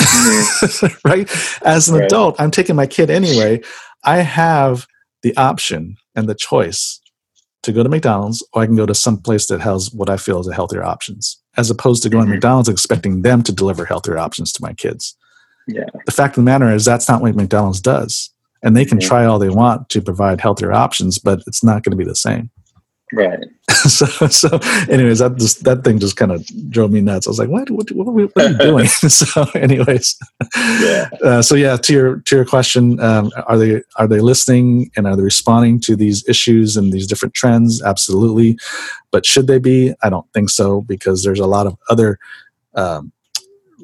Mhm. 0.00 0.98
right? 1.04 1.28
As 1.66 1.88
an 1.88 1.96
Right. 1.96 2.04
adult, 2.04 2.36
I'm 2.40 2.50
taking 2.50 2.76
my 2.76 2.86
kid 2.86 3.10
anyway. 3.10 3.60
I 4.04 4.18
have 4.18 4.86
the 5.22 5.36
option 5.36 5.96
and 6.14 6.28
the 6.28 6.34
choice 6.34 6.97
to 7.62 7.72
go 7.72 7.82
to 7.82 7.88
McDonald's 7.88 8.46
or 8.52 8.62
I 8.62 8.66
can 8.66 8.76
go 8.76 8.86
to 8.86 8.94
some 8.94 9.18
place 9.18 9.46
that 9.46 9.60
has 9.60 9.92
what 9.92 10.08
I 10.08 10.16
feel 10.16 10.40
is 10.40 10.46
a 10.48 10.54
healthier 10.54 10.84
options, 10.84 11.40
as 11.56 11.70
opposed 11.70 12.02
to 12.04 12.08
going 12.08 12.26
to 12.26 12.30
Mhm. 12.30 12.34
McDonald's 12.36 12.68
expecting 12.68 13.22
them 13.22 13.42
to 13.42 13.52
deliver 13.52 13.84
healthier 13.84 14.16
options 14.18 14.52
to 14.52 14.62
my 14.62 14.72
kids. 14.74 15.16
Yeah. 15.66 15.84
The 16.06 16.12
fact 16.12 16.38
of 16.38 16.44
the 16.44 16.50
matter 16.50 16.72
is 16.72 16.84
that's 16.84 17.08
not 17.08 17.20
what 17.20 17.34
McDonald's 17.34 17.80
does. 17.80 18.30
And 18.62 18.76
they 18.76 18.84
can 18.84 18.98
Mhm. 18.98 19.02
try 19.06 19.24
all 19.24 19.38
they 19.38 19.50
want 19.50 19.88
to 19.90 20.00
provide 20.00 20.40
healthier 20.40 20.72
options, 20.72 21.18
but 21.18 21.42
it's 21.46 21.62
not 21.62 21.82
going 21.82 21.90
to 21.90 21.96
be 21.96 22.04
the 22.04 22.16
same. 22.16 22.50
Right. 23.12 23.38
so, 23.68 24.06
so 24.06 24.58
anyways, 24.90 25.20
that 25.20 25.36
just 25.36 25.64
that 25.64 25.82
thing 25.84 25.98
just 25.98 26.16
kind 26.16 26.30
of 26.32 26.46
drove 26.70 26.90
me 26.90 27.00
nuts. 27.00 27.26
I 27.26 27.30
was 27.30 27.38
like, 27.38 27.48
what, 27.48 27.70
what, 27.70 27.90
what, 27.92 28.06
are, 28.06 28.10
we, 28.10 28.24
what 28.24 28.44
are 28.44 28.50
you 28.50 28.58
doing? 28.70 28.86
so, 28.88 29.44
anyways, 29.54 30.18
Yeah. 30.80 31.08
uh, 31.24 31.42
so 31.42 31.54
yeah, 31.54 31.76
to 31.76 31.92
your 31.92 32.16
to 32.20 32.36
your 32.36 32.44
question, 32.44 33.00
um, 33.00 33.30
are 33.46 33.56
they 33.58 33.82
are 33.96 34.06
they 34.06 34.20
listening 34.20 34.90
and 34.96 35.06
are 35.06 35.16
they 35.16 35.22
responding 35.22 35.80
to 35.80 35.96
these 35.96 36.26
issues 36.28 36.76
and 36.76 36.92
these 36.92 37.06
different 37.06 37.34
trends? 37.34 37.82
Absolutely, 37.82 38.58
but 39.10 39.24
should 39.24 39.46
they 39.46 39.58
be? 39.58 39.94
I 40.02 40.10
don't 40.10 40.30
think 40.34 40.50
so 40.50 40.82
because 40.82 41.22
there's 41.24 41.40
a 41.40 41.46
lot 41.46 41.66
of 41.66 41.76
other 41.88 42.18
um, 42.74 43.12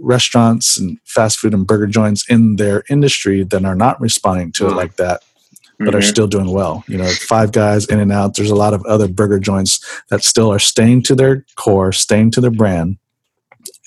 restaurants 0.01 0.77
and 0.79 0.99
fast 1.05 1.39
food 1.39 1.55
and 1.55 1.67
burger 1.67 1.87
joints 1.87 2.29
in 2.29 2.57
their 2.57 2.83
industry 2.91 3.45
that 3.45 3.65
are 3.65 3.77
not 3.77 4.01
responding 4.01 4.53
to 4.53 4.67
it 4.67 4.71
Mm. 4.73 4.77
like 4.77 4.97
that 4.97 5.23
but 5.81 5.95
are 5.95 5.99
Mhm. 5.99 6.05
still 6.09 6.27
doing 6.27 6.51
well. 6.51 6.85
You 6.89 6.99
know, 6.99 7.09
Five 7.09 7.53
Guys, 7.53 7.87
In 7.87 7.99
and 8.01 8.13
Out. 8.13 8.37
There's 8.37 8.51
a 8.51 8.55
lot 8.55 8.75
of 8.75 8.85
other 8.87 9.09
burger 9.09 9.39
joints 9.39 9.81
that 10.11 10.23
still 10.23 10.53
are 10.53 10.59
staying 10.59 11.03
to 11.05 11.15
their 11.15 11.45
core, 11.57 11.93
staying 11.93 12.31
to 12.33 12.41
their 12.41 12.51
brand, 12.51 12.97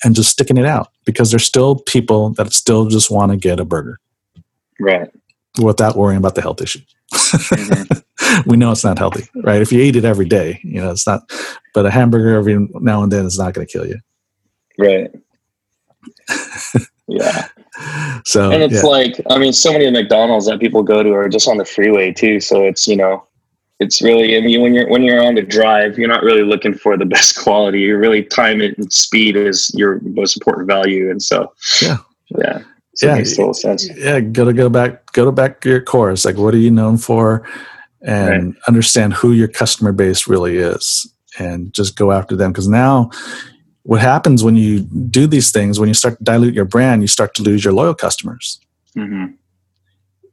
and 0.04 0.14
just 0.14 0.30
sticking 0.30 0.56
it 0.58 0.66
out 0.66 0.88
because 1.04 1.30
there's 1.30 1.44
still 1.44 1.76
people 1.76 2.30
that 2.34 2.52
still 2.52 2.86
just 2.86 3.10
want 3.10 3.32
to 3.32 3.36
get 3.38 3.58
a 3.60 3.64
burger 3.64 3.98
Right. 4.80 5.10
without 5.60 5.96
worrying 5.96 6.18
about 6.18 6.34
the 6.34 6.42
health 6.42 6.60
issue. 6.60 6.80
Mhm. 7.12 8.02
we 8.46 8.56
know 8.56 8.70
it's 8.70 8.84
not 8.84 8.98
healthy, 8.98 9.26
right? 9.42 9.62
If 9.62 9.72
you 9.72 9.80
eat 9.80 9.96
it 9.96 10.04
every 10.04 10.26
day, 10.26 10.60
you 10.62 10.80
know 10.80 10.90
it's 10.90 11.06
not. 11.06 11.22
But 11.74 11.86
a 11.86 11.90
hamburger 11.90 12.36
every 12.36 12.68
now 12.80 13.02
and 13.02 13.10
then 13.10 13.24
is 13.26 13.38
not 13.38 13.54
going 13.54 13.66
to 13.66 13.72
kill 13.72 13.86
you. 13.86 13.98
Right. 14.78 15.10
Yeah. 17.10 17.48
So 18.24 18.50
and 18.50 18.62
it's 18.62 18.74
yeah. 18.74 18.82
like 18.82 19.20
i 19.30 19.38
mean 19.38 19.52
so 19.52 19.72
many 19.72 19.86
of 19.86 19.92
mcdonald's 19.92 20.46
that 20.46 20.60
people 20.60 20.82
go 20.82 21.02
to 21.02 21.12
are 21.12 21.28
just 21.28 21.48
on 21.48 21.56
the 21.56 21.64
freeway 21.64 22.12
too 22.12 22.40
so 22.40 22.64
it's 22.64 22.86
you 22.86 22.96
know 22.96 23.24
it's 23.78 24.02
really 24.02 24.36
i 24.36 24.40
mean 24.40 24.60
when 24.60 24.74
you're 24.74 24.88
when 24.88 25.02
you're 25.02 25.22
on 25.24 25.34
the 25.34 25.42
drive 25.42 25.96
you're 25.98 26.08
not 26.08 26.22
really 26.22 26.42
looking 26.42 26.74
for 26.74 26.96
the 26.96 27.04
best 27.16 27.38
quality 27.38 27.80
you're 27.80 27.98
really 27.98 28.24
time 28.24 28.60
it 28.60 28.76
and 28.76 28.92
speed 28.92 29.36
is 29.36 29.70
your 29.74 30.00
most 30.00 30.36
important 30.36 30.66
value 30.66 31.10
and 31.10 31.22
so 31.22 31.52
Yeah. 31.80 31.98
yeah 32.36 32.62
so 32.98 33.06
Yeah, 33.06 33.14
it 33.14 33.18
makes 33.18 33.36
total 33.36 33.54
sense 33.54 33.88
yeah, 33.96 34.18
go 34.18 34.44
to 34.44 34.52
go 34.52 34.68
back, 34.68 35.12
go 35.12 35.24
to 35.24 35.30
back 35.30 35.60
to 35.60 35.68
your 35.68 35.80
core. 35.80 36.10
It's 36.10 36.24
like, 36.24 36.36
what 36.36 36.52
are 36.52 36.58
you 36.58 36.72
known 36.72 36.96
for, 36.98 37.48
and 38.02 38.56
understand 38.66 39.12
who 39.12 39.32
your 39.32 39.46
customer 39.46 39.92
base 39.92 40.26
really 40.26 40.56
is, 40.56 41.08
and 41.38 41.72
just 41.72 41.96
go 41.96 42.10
after 42.10 42.34
them. 42.34 42.50
Because 42.50 42.66
now, 42.66 43.10
what 43.90 44.00
happens 44.02 44.44
when 44.44 44.54
you 44.54 44.80
do 45.18 45.26
these 45.26 45.50
things, 45.50 45.80
when 45.80 45.88
you 45.88 45.94
start 45.94 46.18
to 46.18 46.24
dilute 46.24 46.52
your 46.52 46.66
brand, 46.66 47.00
you 47.02 47.08
start 47.08 47.32
to 47.34 47.42
lose 47.42 47.64
your 47.64 47.72
loyal 47.72 47.94
customers. 47.94 48.60
hmm 48.94 49.26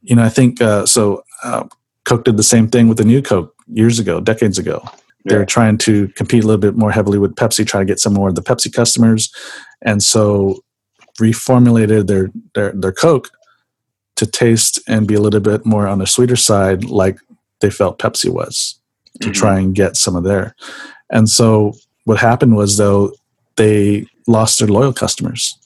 You 0.08 0.14
know, 0.16 0.24
I 0.30 0.32
think 0.38 0.60
uh, 0.60 0.84
so. 0.86 1.22
Uh, 1.42 1.64
Coke 2.04 2.24
did 2.24 2.36
the 2.36 2.50
same 2.54 2.68
thing 2.68 2.86
with 2.88 2.98
the 2.98 3.04
new 3.12 3.20
Coke 3.22 3.52
years 3.80 3.98
ago, 3.98 4.20
decades 4.20 4.58
ago. 4.58 4.78
They 5.24 5.34
Yeah. 5.34 5.38
were 5.40 5.46
trying 5.56 5.76
to 5.86 6.06
compete 6.18 6.44
a 6.44 6.46
little 6.46 6.60
bit 6.66 6.76
more 6.76 6.92
heavily 6.92 7.18
with 7.18 7.34
Pepsi, 7.34 7.64
try 7.66 7.80
to 7.80 7.84
get 7.92 7.98
some 7.98 8.14
more 8.14 8.28
of 8.28 8.36
the 8.36 8.42
Pepsi 8.50 8.70
customers, 8.72 9.22
and 9.82 10.00
so 10.14 10.60
reformulated 11.20 12.06
their 12.06 12.30
their 12.54 12.70
their 12.82 12.92
Coke 12.92 13.28
to 14.16 14.26
taste 14.26 14.74
and 14.86 15.08
be 15.08 15.14
a 15.14 15.20
little 15.26 15.40
bit 15.50 15.64
more 15.66 15.86
on 15.92 15.98
the 15.98 16.06
sweeter 16.06 16.36
side, 16.36 16.84
like 16.84 17.16
they 17.60 17.70
felt 17.70 17.98
Pepsi 17.98 18.30
was, 18.30 18.54
to 19.22 19.28
Mhm. 19.30 19.34
try 19.42 19.58
and 19.60 19.74
get 19.74 19.96
some 19.96 20.14
of 20.18 20.24
their. 20.24 20.54
And 21.10 21.28
so 21.38 21.72
what 22.04 22.18
happened 22.30 22.54
was 22.56 22.76
though 22.76 23.12
they 23.56 24.06
lost 24.26 24.58
their 24.58 24.68
loyal 24.68 24.92
customers. 24.92 25.56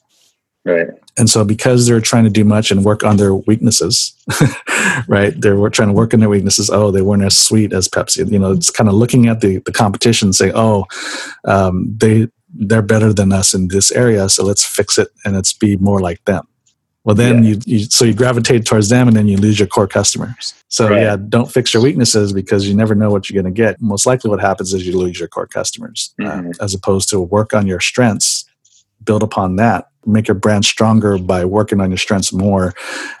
right 0.65 0.87
And 1.17 1.29
so 1.29 1.43
because 1.43 1.85
they're 1.85 2.01
trying 2.01 2.23
to 2.23 2.29
do 2.29 2.45
much 2.45 2.71
and 2.71 2.85
work 2.85 3.03
on 3.03 3.17
their 3.17 3.35
weaknesses, 3.35 4.13
right? 5.07 5.33
They're 5.39 5.69
trying 5.69 5.89
to 5.89 5.93
work 5.93 6.13
on 6.13 6.19
their 6.19 6.29
weaknesses. 6.29 6.69
Oh, 6.69 6.91
they 6.91 7.01
weren't 7.01 7.23
as 7.23 7.37
sweet 7.37 7.73
as 7.73 7.87
Pepsi. 7.87 8.31
You 8.31 8.39
know, 8.39 8.51
it's 8.51 8.71
kind 8.71 8.89
of 8.89 8.95
looking 8.95 9.27
at 9.27 9.41
the, 9.41 9.57
the 9.59 9.71
competition, 9.71 10.33
saying, 10.33 10.53
oh, 10.55 10.85
um, 11.45 11.93
they 11.97 12.27
they're 12.53 12.81
better 12.81 13.13
than 13.13 13.31
us 13.31 13.53
in 13.53 13.69
this 13.69 13.91
area, 13.91 14.27
so 14.27 14.43
let's 14.43 14.65
fix 14.65 14.97
it 14.97 15.07
and 15.23 15.35
let's 15.35 15.53
be 15.53 15.77
more 15.77 16.01
like 16.01 16.23
them. 16.25 16.45
Well, 17.03 17.15
then 17.15 17.43
Yeah. 17.43 17.49
you, 17.51 17.59
you 17.65 17.79
so 17.85 18.05
you 18.05 18.13
gravitate 18.13 18.65
towards 18.65 18.89
them, 18.89 19.07
and 19.07 19.17
then 19.17 19.27
you 19.27 19.37
lose 19.37 19.57
your 19.59 19.67
core 19.67 19.87
customers. 19.87 20.53
So 20.67 20.89
Right. 20.89 21.01
yeah, 21.01 21.17
don't 21.17 21.51
fix 21.51 21.73
your 21.73 21.81
weaknesses 21.81 22.31
because 22.31 22.67
you 22.67 22.75
never 22.75 22.93
know 22.95 23.09
what 23.09 23.29
you're 23.29 23.41
going 23.41 23.51
to 23.53 23.57
get. 23.61 23.81
Most 23.81 24.05
likely, 24.05 24.29
what 24.29 24.39
happens 24.39 24.73
is 24.73 24.85
you 24.85 24.97
lose 24.97 25.19
your 25.19 25.27
core 25.27 25.47
customers, 25.47 26.13
uh, 26.21 26.25
Mhm. 26.25 26.51
as 26.61 26.73
opposed 26.73 27.09
to 27.09 27.19
work 27.19 27.53
on 27.53 27.65
your 27.67 27.79
strengths, 27.79 28.45
build 29.03 29.23
upon 29.23 29.55
that, 29.55 29.87
make 30.05 30.27
your 30.27 30.35
brand 30.35 30.63
stronger 30.65 31.17
by 31.17 31.43
working 31.43 31.81
on 31.81 31.89
your 31.89 31.97
strengths 31.97 32.31
more, 32.31 32.73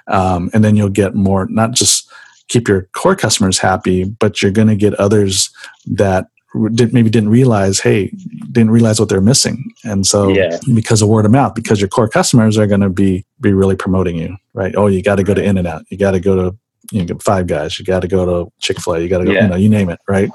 um, 0.07 0.49
and 0.53 0.63
then 0.63 0.75
you'll 0.75 0.89
get 0.89 1.15
more. 1.15 1.47
Not 1.49 1.71
just 1.71 2.07
keep 2.49 2.67
your 2.67 2.87
core 2.93 3.15
customers 3.15 3.57
happy, 3.57 4.03
but 4.03 4.41
you're 4.41 4.51
going 4.51 4.67
to 4.67 4.75
get 4.75 4.93
others 4.95 5.49
that 5.87 6.27
did, 6.73 6.93
maybe 6.93 7.09
didn't 7.09 7.29
realize, 7.29 7.79
hey, 7.79 8.11
didn't 8.51 8.71
realize 8.71 8.99
what 8.99 9.09
they're 9.09 9.21
missing, 9.21 9.71
and 9.83 10.05
so 10.05 10.29
Yeah. 10.29 10.57
because 10.73 11.01
of 11.01 11.07
word 11.09 11.25
of 11.25 11.31
mouth, 11.31 11.55
because 11.55 11.79
your 11.79 11.87
core 11.87 12.09
customers 12.09 12.57
are 12.57 12.67
going 12.67 12.81
to 12.81 12.89
be 12.89 13.25
be 13.39 13.53
really 13.53 13.75
promoting 13.75 14.17
you, 14.17 14.35
right? 14.53 14.73
Oh, 14.75 14.87
you 14.87 15.01
got 15.01 15.15
to 15.15 15.23
go 15.23 15.33
to 15.33 15.41
In 15.43 15.57
and 15.57 15.67
Out, 15.67 15.83
you 15.89 15.97
got 15.97 16.11
to 16.11 16.19
go 16.19 16.35
to 16.35 16.57
you 16.91 17.05
know 17.05 17.17
Five 17.19 17.47
Guys, 17.47 17.79
you 17.79 17.85
got 17.85 18.01
to 18.01 18.07
go 18.07 18.25
to 18.25 18.51
Chick 18.59 18.79
Fil 18.81 18.95
A, 18.95 18.99
you 18.99 19.07
got 19.07 19.19
to 19.19 19.25
go, 19.25 19.31
Yeah. 19.31 19.43
you 19.43 19.49
know, 19.49 19.55
you 19.55 19.69
name 19.69 19.89
it, 19.89 19.99
right? 20.07 20.29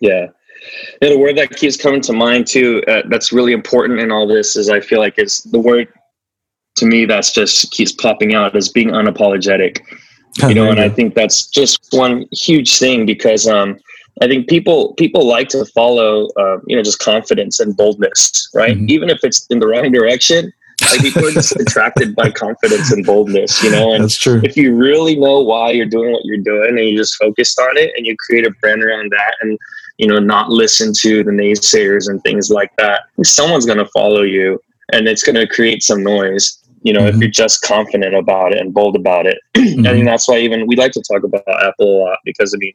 Yeah. 0.00 0.26
And 1.00 1.12
the 1.12 1.18
word 1.18 1.36
that 1.38 1.50
keeps 1.56 1.76
coming 1.76 2.00
to 2.02 2.12
mind 2.12 2.46
too, 2.46 2.82
uh, 2.88 3.02
that's 3.08 3.32
really 3.32 3.52
important 3.52 4.00
in 4.00 4.10
all 4.12 4.26
this 4.26 4.54
is 4.56 4.68
I 4.68 4.80
feel 4.80 4.98
like 4.98 5.14
it's 5.16 5.40
the 5.42 5.58
word 5.58 5.88
to 6.76 6.86
me 6.86 7.06
that's 7.06 7.32
just 7.32 7.70
keeps 7.70 7.92
popping 7.92 8.34
out 8.34 8.54
is 8.54 8.68
being 8.68 8.90
unapologetic. 8.90 9.78
You 10.46 10.54
know, 10.54 10.70
and 10.70 10.78
I 10.78 10.88
think 10.88 11.14
that's 11.14 11.46
just 11.48 11.80
one 11.90 12.24
huge 12.30 12.78
thing 12.78 13.06
because 13.06 13.48
um, 13.48 13.76
I 14.20 14.26
think 14.28 14.48
people 14.48 14.94
people 14.94 15.26
like 15.26 15.48
to 15.50 15.64
follow 15.66 16.28
uh, 16.38 16.58
you 16.66 16.76
know 16.76 16.82
just 16.82 16.98
confidence 16.98 17.60
and 17.60 17.76
boldness, 17.76 18.48
right? 18.54 18.76
Mhm. 18.76 18.90
Even 18.90 19.10
if 19.10 19.20
it's 19.22 19.46
in 19.46 19.58
the 19.60 19.66
wrong 19.66 19.90
direction, 19.92 20.52
like 20.90 21.00
people 21.00 21.26
are 21.26 21.30
just 21.30 21.54
attracted 21.60 22.14
by 22.14 22.30
confidence 22.30 22.92
and 22.92 23.04
boldness, 23.04 23.62
you 23.62 23.70
know. 23.70 23.92
And 23.92 24.04
that's 24.04 24.16
true. 24.16 24.40
if 24.44 24.56
you 24.56 24.74
really 24.74 25.16
know 25.16 25.40
why 25.40 25.70
you're 25.70 25.86
doing 25.86 26.12
what 26.12 26.24
you're 26.24 26.38
doing 26.38 26.78
and 26.78 26.88
you 26.88 26.96
just 26.96 27.16
focused 27.16 27.58
on 27.60 27.76
it 27.76 27.92
and 27.96 28.06
you 28.06 28.16
create 28.16 28.46
a 28.46 28.50
brand 28.60 28.82
around 28.82 29.10
that 29.12 29.34
and 29.40 29.58
you 29.98 30.06
know 30.06 30.18
not 30.18 30.50
listen 30.50 30.92
to 30.94 31.22
the 31.24 31.30
naysayers 31.30 32.08
and 32.08 32.22
things 32.22 32.50
like 32.50 32.74
that 32.76 33.02
someone's 33.22 33.66
going 33.66 33.78
to 33.78 33.86
follow 33.86 34.22
you 34.22 34.60
and 34.92 35.08
it's 35.08 35.22
going 35.22 35.34
to 35.34 35.46
create 35.46 35.82
some 35.82 36.02
noise 36.02 36.58
you 36.82 36.92
know 36.92 37.06
if 37.06 37.14
Mhm. 37.14 37.20
you're 37.22 37.30
just 37.30 37.62
confident 37.62 38.14
about 38.14 38.52
it 38.52 38.58
and 38.60 38.72
bold 38.74 38.96
about 38.96 39.26
it 39.26 39.38
i 39.56 39.58
Mhm. 39.60 39.84
think 39.92 40.04
that's 40.06 40.28
why 40.28 40.38
even 40.38 40.66
we 40.66 40.76
like 40.76 40.92
to 40.92 41.02
talk 41.02 41.22
about 41.24 41.42
apple 41.62 41.88
a 41.96 41.98
lot 42.04 42.18
because 42.24 42.54
i 42.54 42.58
mean 42.58 42.72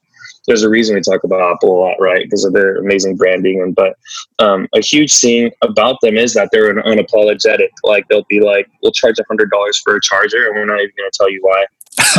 there's 0.48 0.63
a 0.63 0.70
reason 0.70 0.96
we 0.96 1.02
talk 1.02 1.24
about 1.24 1.42
apple 1.42 1.72
a 1.78 1.80
lot 1.80 1.96
right 2.00 2.24
because 2.24 2.44
of 2.46 2.54
their 2.54 2.78
amazing 2.78 3.16
branding 3.16 3.62
and 3.62 3.76
but 3.76 3.96
um, 4.39 4.68
a 4.74 4.82
huge 4.82 5.13
thing 5.20 5.52
about 5.62 5.98
them 6.02 6.18
is 6.18 6.34
that 6.34 6.50
they're 6.52 6.70
an 6.70 6.84
unapologetic 6.84 7.70
like 7.84 8.06
they'll 8.10 8.26
be 8.30 8.42
like 8.42 8.68
we'll 8.82 8.92
charge 8.92 9.18
a 9.20 9.24
hundred 9.30 9.50
dollars 9.52 9.78
for 9.84 9.96
a 9.96 10.02
charger 10.02 10.48
and 10.48 10.56
we're 10.56 10.66
not 10.66 10.80
even 10.82 10.92
going 10.98 11.10
to 11.12 11.18
tell 11.18 11.30
you 11.32 11.39
why 11.42 11.66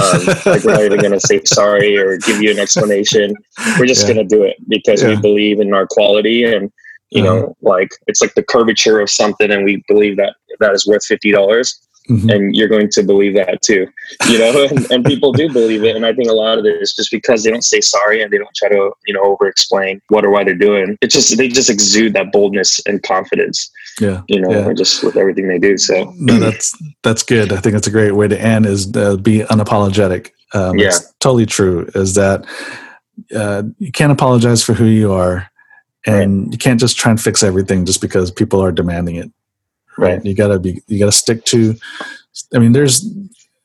um, 0.01 0.25
like 0.47 0.62
we're 0.64 0.73
not 0.73 0.85
even 0.85 1.01
going 1.01 1.12
to 1.12 1.20
say 1.20 1.42
sorry 1.47 1.99
or 1.99 2.16
give 2.18 2.40
you 2.40 2.51
an 2.51 2.59
explanation. 2.61 3.35
We're 3.77 3.87
just 3.87 4.07
Yeah. 4.07 4.14
going 4.14 4.29
to 4.29 4.37
do 4.37 4.44
it 4.44 4.57
because 4.68 5.03
we 5.03 5.16
believe 5.16 5.59
in 5.61 5.75
our 5.75 5.87
quality 5.88 6.44
and 6.44 6.70
you 7.14 7.22
Uh-huh. 7.24 7.35
know, 7.35 7.57
like 7.62 7.90
it's 8.07 8.20
like 8.20 8.35
the 8.35 8.42
curvature 8.42 9.00
of 9.00 9.09
something, 9.09 9.50
and 9.50 9.64
we 9.64 9.83
believe 9.88 10.16
that 10.16 10.35
that 10.61 10.72
is 10.74 10.87
worth 10.87 11.05
fifty 11.05 11.31
dollars. 11.33 11.81
mm-hmm. 12.09 12.29
and 12.31 12.55
you're 12.55 12.68
going 12.68 12.88
to 12.90 13.03
believe 13.03 13.35
that 13.35 13.62
too 13.62 13.87
you 14.29 14.38
know 14.38 14.66
and, 14.70 14.90
and, 14.90 15.05
people 15.05 15.33
do 15.33 15.50
believe 15.53 15.85
it 15.85 15.96
and 15.96 16.05
i 16.05 16.12
think 16.12 16.29
a 16.29 16.33
lot 16.35 16.59
of 16.59 16.64
it 16.64 16.81
is 16.83 16.92
just 16.94 17.11
because 17.11 17.42
they 17.42 17.50
don't 17.50 17.64
say 17.64 17.81
sorry 17.81 18.22
and 18.22 18.33
they 18.33 18.38
don't 18.38 18.55
try 18.55 18.68
to 18.68 18.90
you 19.07 19.14
know 19.14 19.22
over 19.22 19.46
explain 19.46 20.00
what 20.09 20.24
or 20.24 20.31
why 20.31 20.44
they're 20.44 20.55
doing 20.55 20.98
it's 21.00 21.14
just 21.14 21.37
they 21.37 21.48
just 21.48 21.70
exude 21.70 22.12
that 22.12 22.33
boldness 22.33 22.81
and 22.87 23.03
confidence 23.03 23.70
yeah 24.00 24.20
you 24.29 24.40
know 24.40 24.50
yeah. 24.50 24.72
just 24.72 25.03
with 25.03 25.16
everything 25.16 25.48
they 25.48 25.59
do 25.59 25.79
so 25.79 26.12
no 26.16 26.38
that's 26.38 26.77
that's 27.03 27.22
good 27.22 27.53
i 27.53 27.57
think 27.57 27.72
that's 27.72 27.87
a 27.87 27.90
great 27.90 28.12
way 28.12 28.29
to 28.29 28.40
end 28.40 28.66
is 28.66 28.90
to 28.90 29.16
be 29.16 29.38
unapologetic 29.44 30.31
um, 30.53 30.79
yeah 30.79 30.98
totally 31.20 31.46
true 31.46 31.88
is 31.94 32.14
that 32.14 32.44
uh, 33.35 33.62
you 33.79 33.92
can't 33.92 34.12
apologize 34.12 34.62
for 34.62 34.74
who 34.74 34.87
you 34.87 35.12
are 35.12 35.48
and 36.07 36.45
right. 36.45 36.53
you 36.53 36.59
can't 36.59 36.81
just 36.81 36.97
try 36.97 37.11
and 37.11 37.21
fix 37.21 37.43
everything 37.43 37.85
just 37.85 38.01
because 38.01 38.31
people 38.31 38.61
are 38.62 38.73
demanding 38.73 39.17
it. 39.17 39.31
Right, 39.97 40.17
right. 40.17 40.25
you 40.25 40.35
gotta 40.35 40.59
be 40.59 40.83
you 40.87 40.99
gotta 40.99 41.12
stick 41.12 41.45
to 41.47 41.77
i 42.53 42.59
mean 42.59 42.73
there's 42.73 43.07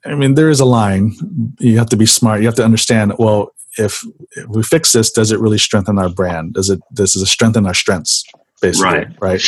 i 0.05 0.13
mean 0.13 0.35
there 0.35 0.49
is 0.49 0.59
a 0.59 0.65
line. 0.65 1.13
You 1.59 1.77
have 1.77 1.89
to 1.89 1.97
be 1.97 2.05
smart. 2.05 2.41
You 2.41 2.45
have 2.45 2.55
to 2.55 2.65
understand 2.65 3.13
well 3.17 3.53
if, 3.77 4.03
if 4.31 4.47
we 4.47 4.63
fix 4.63 4.91
this 4.91 5.11
does 5.11 5.31
it 5.31 5.39
really 5.39 5.57
strengthen 5.57 5.97
our 5.97 6.09
brand? 6.09 6.53
Does 6.53 6.69
it 6.69 6.81
does 6.93 7.15
it 7.15 7.25
strengthen 7.25 7.65
our 7.65 7.73
strengths 7.73 8.23
basically 8.61 8.99
right. 8.99 9.21
right? 9.21 9.41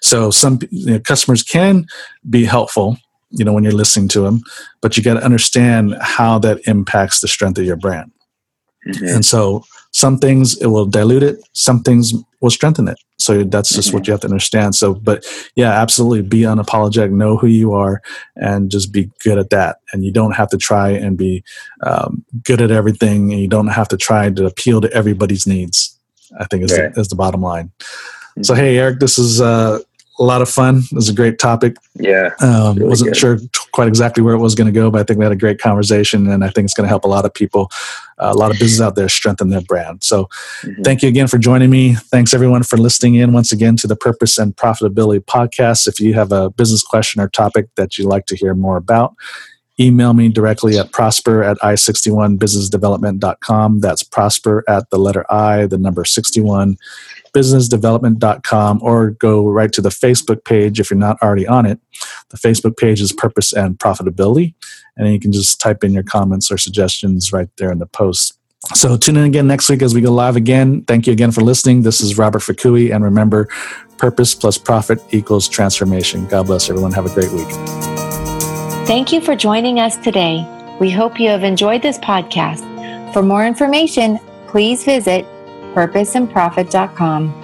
So 0.00 0.30
some 0.30 0.58
you 0.70 0.92
know, 0.92 1.00
customers 1.00 1.42
can 1.42 1.86
be 2.28 2.44
helpful 2.44 2.98
you 3.30 3.44
know 3.44 3.52
when 3.52 3.64
you're 3.64 3.72
listening 3.72 4.08
to 4.08 4.20
them 4.20 4.42
but 4.80 4.96
you 4.96 5.02
got 5.02 5.14
to 5.14 5.24
understand 5.24 5.94
how 6.00 6.38
that 6.38 6.60
impacts 6.66 7.20
the 7.20 7.28
strength 7.28 7.58
of 7.58 7.64
your 7.64 7.76
brand. 7.76 8.10
Mm-hmm. 8.86 9.06
and 9.06 9.24
so 9.24 9.64
some 9.94 10.18
things 10.18 10.60
it 10.60 10.66
will 10.66 10.86
dilute 10.86 11.22
it. 11.22 11.38
Some 11.52 11.84
things 11.84 12.12
will 12.44 12.50
strengthen 12.50 12.88
it 12.88 12.98
so 13.16 13.42
that's 13.42 13.70
just 13.70 13.88
mm-hmm. 13.88 13.96
what 13.96 14.06
you 14.06 14.12
have 14.12 14.20
to 14.20 14.26
understand 14.26 14.74
so 14.74 14.92
but 14.92 15.24
yeah 15.56 15.70
absolutely 15.70 16.20
be 16.20 16.40
unapologetic 16.40 17.10
know 17.10 17.38
who 17.38 17.46
you 17.46 17.72
are 17.72 18.02
and 18.36 18.70
just 18.70 18.92
be 18.92 19.10
good 19.22 19.38
at 19.38 19.48
that 19.48 19.78
and 19.92 20.04
you 20.04 20.12
don't 20.12 20.32
have 20.32 20.50
to 20.50 20.58
try 20.58 20.90
and 20.90 21.16
be 21.16 21.42
um, 21.84 22.22
good 22.42 22.60
at 22.60 22.70
everything 22.70 23.32
and 23.32 23.40
you 23.40 23.48
don't 23.48 23.68
have 23.68 23.88
to 23.88 23.96
try 23.96 24.28
to 24.28 24.44
appeal 24.44 24.82
to 24.82 24.92
everybody's 24.92 25.46
needs 25.46 25.98
i 26.38 26.44
think 26.44 26.62
is, 26.62 26.78
right. 26.78 26.94
the, 26.94 27.00
is 27.00 27.08
the 27.08 27.16
bottom 27.16 27.40
line 27.40 27.72
mm-hmm. 27.80 28.42
so 28.42 28.54
hey 28.54 28.76
eric 28.76 29.00
this 29.00 29.18
is 29.18 29.40
uh, 29.40 29.78
a 30.18 30.22
lot 30.22 30.42
of 30.42 30.48
fun. 30.48 30.78
It 30.78 30.92
was 30.92 31.08
a 31.08 31.14
great 31.14 31.38
topic. 31.38 31.76
Yeah. 31.94 32.30
Um, 32.40 32.76
really 32.76 32.88
wasn't 32.88 33.10
good. 33.10 33.16
sure 33.16 33.38
quite 33.72 33.88
exactly 33.88 34.22
where 34.22 34.34
it 34.34 34.38
was 34.38 34.54
going 34.54 34.66
to 34.66 34.72
go, 34.72 34.90
but 34.90 35.00
I 35.00 35.04
think 35.04 35.18
we 35.18 35.24
had 35.24 35.32
a 35.32 35.36
great 35.36 35.58
conversation, 35.58 36.28
and 36.30 36.44
I 36.44 36.50
think 36.50 36.66
it's 36.66 36.74
going 36.74 36.84
to 36.84 36.88
help 36.88 37.04
a 37.04 37.08
lot 37.08 37.24
of 37.24 37.34
people, 37.34 37.70
uh, 38.18 38.30
a 38.32 38.38
lot 38.38 38.52
of 38.52 38.58
business 38.58 38.80
out 38.80 38.94
there 38.94 39.08
strengthen 39.08 39.50
their 39.50 39.62
brand. 39.62 40.04
So, 40.04 40.24
mm-hmm. 40.62 40.82
thank 40.82 41.02
you 41.02 41.08
again 41.08 41.26
for 41.26 41.38
joining 41.38 41.70
me. 41.70 41.94
Thanks 41.94 42.32
everyone 42.32 42.62
for 42.62 42.76
listening 42.76 43.16
in 43.16 43.32
once 43.32 43.50
again 43.50 43.76
to 43.78 43.88
the 43.88 43.96
Purpose 43.96 44.38
and 44.38 44.54
Profitability 44.54 45.24
podcast. 45.24 45.88
If 45.88 45.98
you 45.98 46.14
have 46.14 46.30
a 46.30 46.50
business 46.50 46.82
question 46.82 47.20
or 47.20 47.28
topic 47.28 47.66
that 47.74 47.98
you'd 47.98 48.06
like 48.06 48.26
to 48.26 48.36
hear 48.36 48.54
more 48.54 48.76
about, 48.76 49.16
email 49.80 50.12
me 50.14 50.28
directly 50.28 50.78
at 50.78 50.92
prosper 50.92 51.42
at 51.42 51.58
i61businessdevelopment.com. 51.58 53.80
That's 53.80 54.02
prosper 54.02 54.64
at 54.68 54.90
the 54.90 54.98
letter 54.98 55.24
I, 55.32 55.66
the 55.66 55.78
number 55.78 56.04
61 56.04 56.76
businessdevelopment.com 57.34 58.80
or 58.82 59.10
go 59.10 59.48
right 59.48 59.72
to 59.72 59.82
the 59.82 59.90
Facebook 59.90 60.44
page 60.44 60.80
if 60.80 60.90
you're 60.90 60.98
not 60.98 61.20
already 61.20 61.46
on 61.46 61.66
it. 61.66 61.80
The 62.30 62.38
Facebook 62.38 62.76
page 62.76 63.00
is 63.00 63.12
Purpose 63.12 63.52
and 63.52 63.78
Profitability, 63.78 64.54
and 64.96 65.12
you 65.12 65.20
can 65.20 65.32
just 65.32 65.60
type 65.60 65.84
in 65.84 65.92
your 65.92 66.04
comments 66.04 66.50
or 66.50 66.56
suggestions 66.56 67.32
right 67.32 67.48
there 67.58 67.72
in 67.72 67.80
the 67.80 67.86
post. 67.86 68.38
So 68.74 68.96
tune 68.96 69.16
in 69.16 69.24
again 69.24 69.46
next 69.46 69.68
week 69.68 69.82
as 69.82 69.94
we 69.94 70.00
go 70.00 70.12
live 70.12 70.36
again. 70.36 70.82
Thank 70.82 71.06
you 71.06 71.12
again 71.12 71.32
for 71.32 71.42
listening. 71.42 71.82
This 71.82 72.00
is 72.00 72.16
Robert 72.16 72.40
Fakui, 72.40 72.94
and 72.94 73.04
remember, 73.04 73.48
purpose 73.98 74.34
plus 74.34 74.56
profit 74.56 75.00
equals 75.10 75.48
transformation. 75.48 76.26
God 76.26 76.46
bless 76.46 76.70
everyone. 76.70 76.92
Have 76.92 77.06
a 77.06 77.12
great 77.12 77.32
week. 77.32 78.33
Thank 78.86 79.12
you 79.12 79.22
for 79.22 79.34
joining 79.34 79.80
us 79.80 79.96
today. 79.96 80.46
We 80.78 80.90
hope 80.90 81.18
you 81.18 81.30
have 81.30 81.42
enjoyed 81.42 81.80
this 81.80 81.96
podcast. 81.96 82.62
For 83.14 83.22
more 83.22 83.46
information, 83.46 84.18
please 84.46 84.84
visit 84.84 85.24
purposeandprofit.com. 85.74 87.43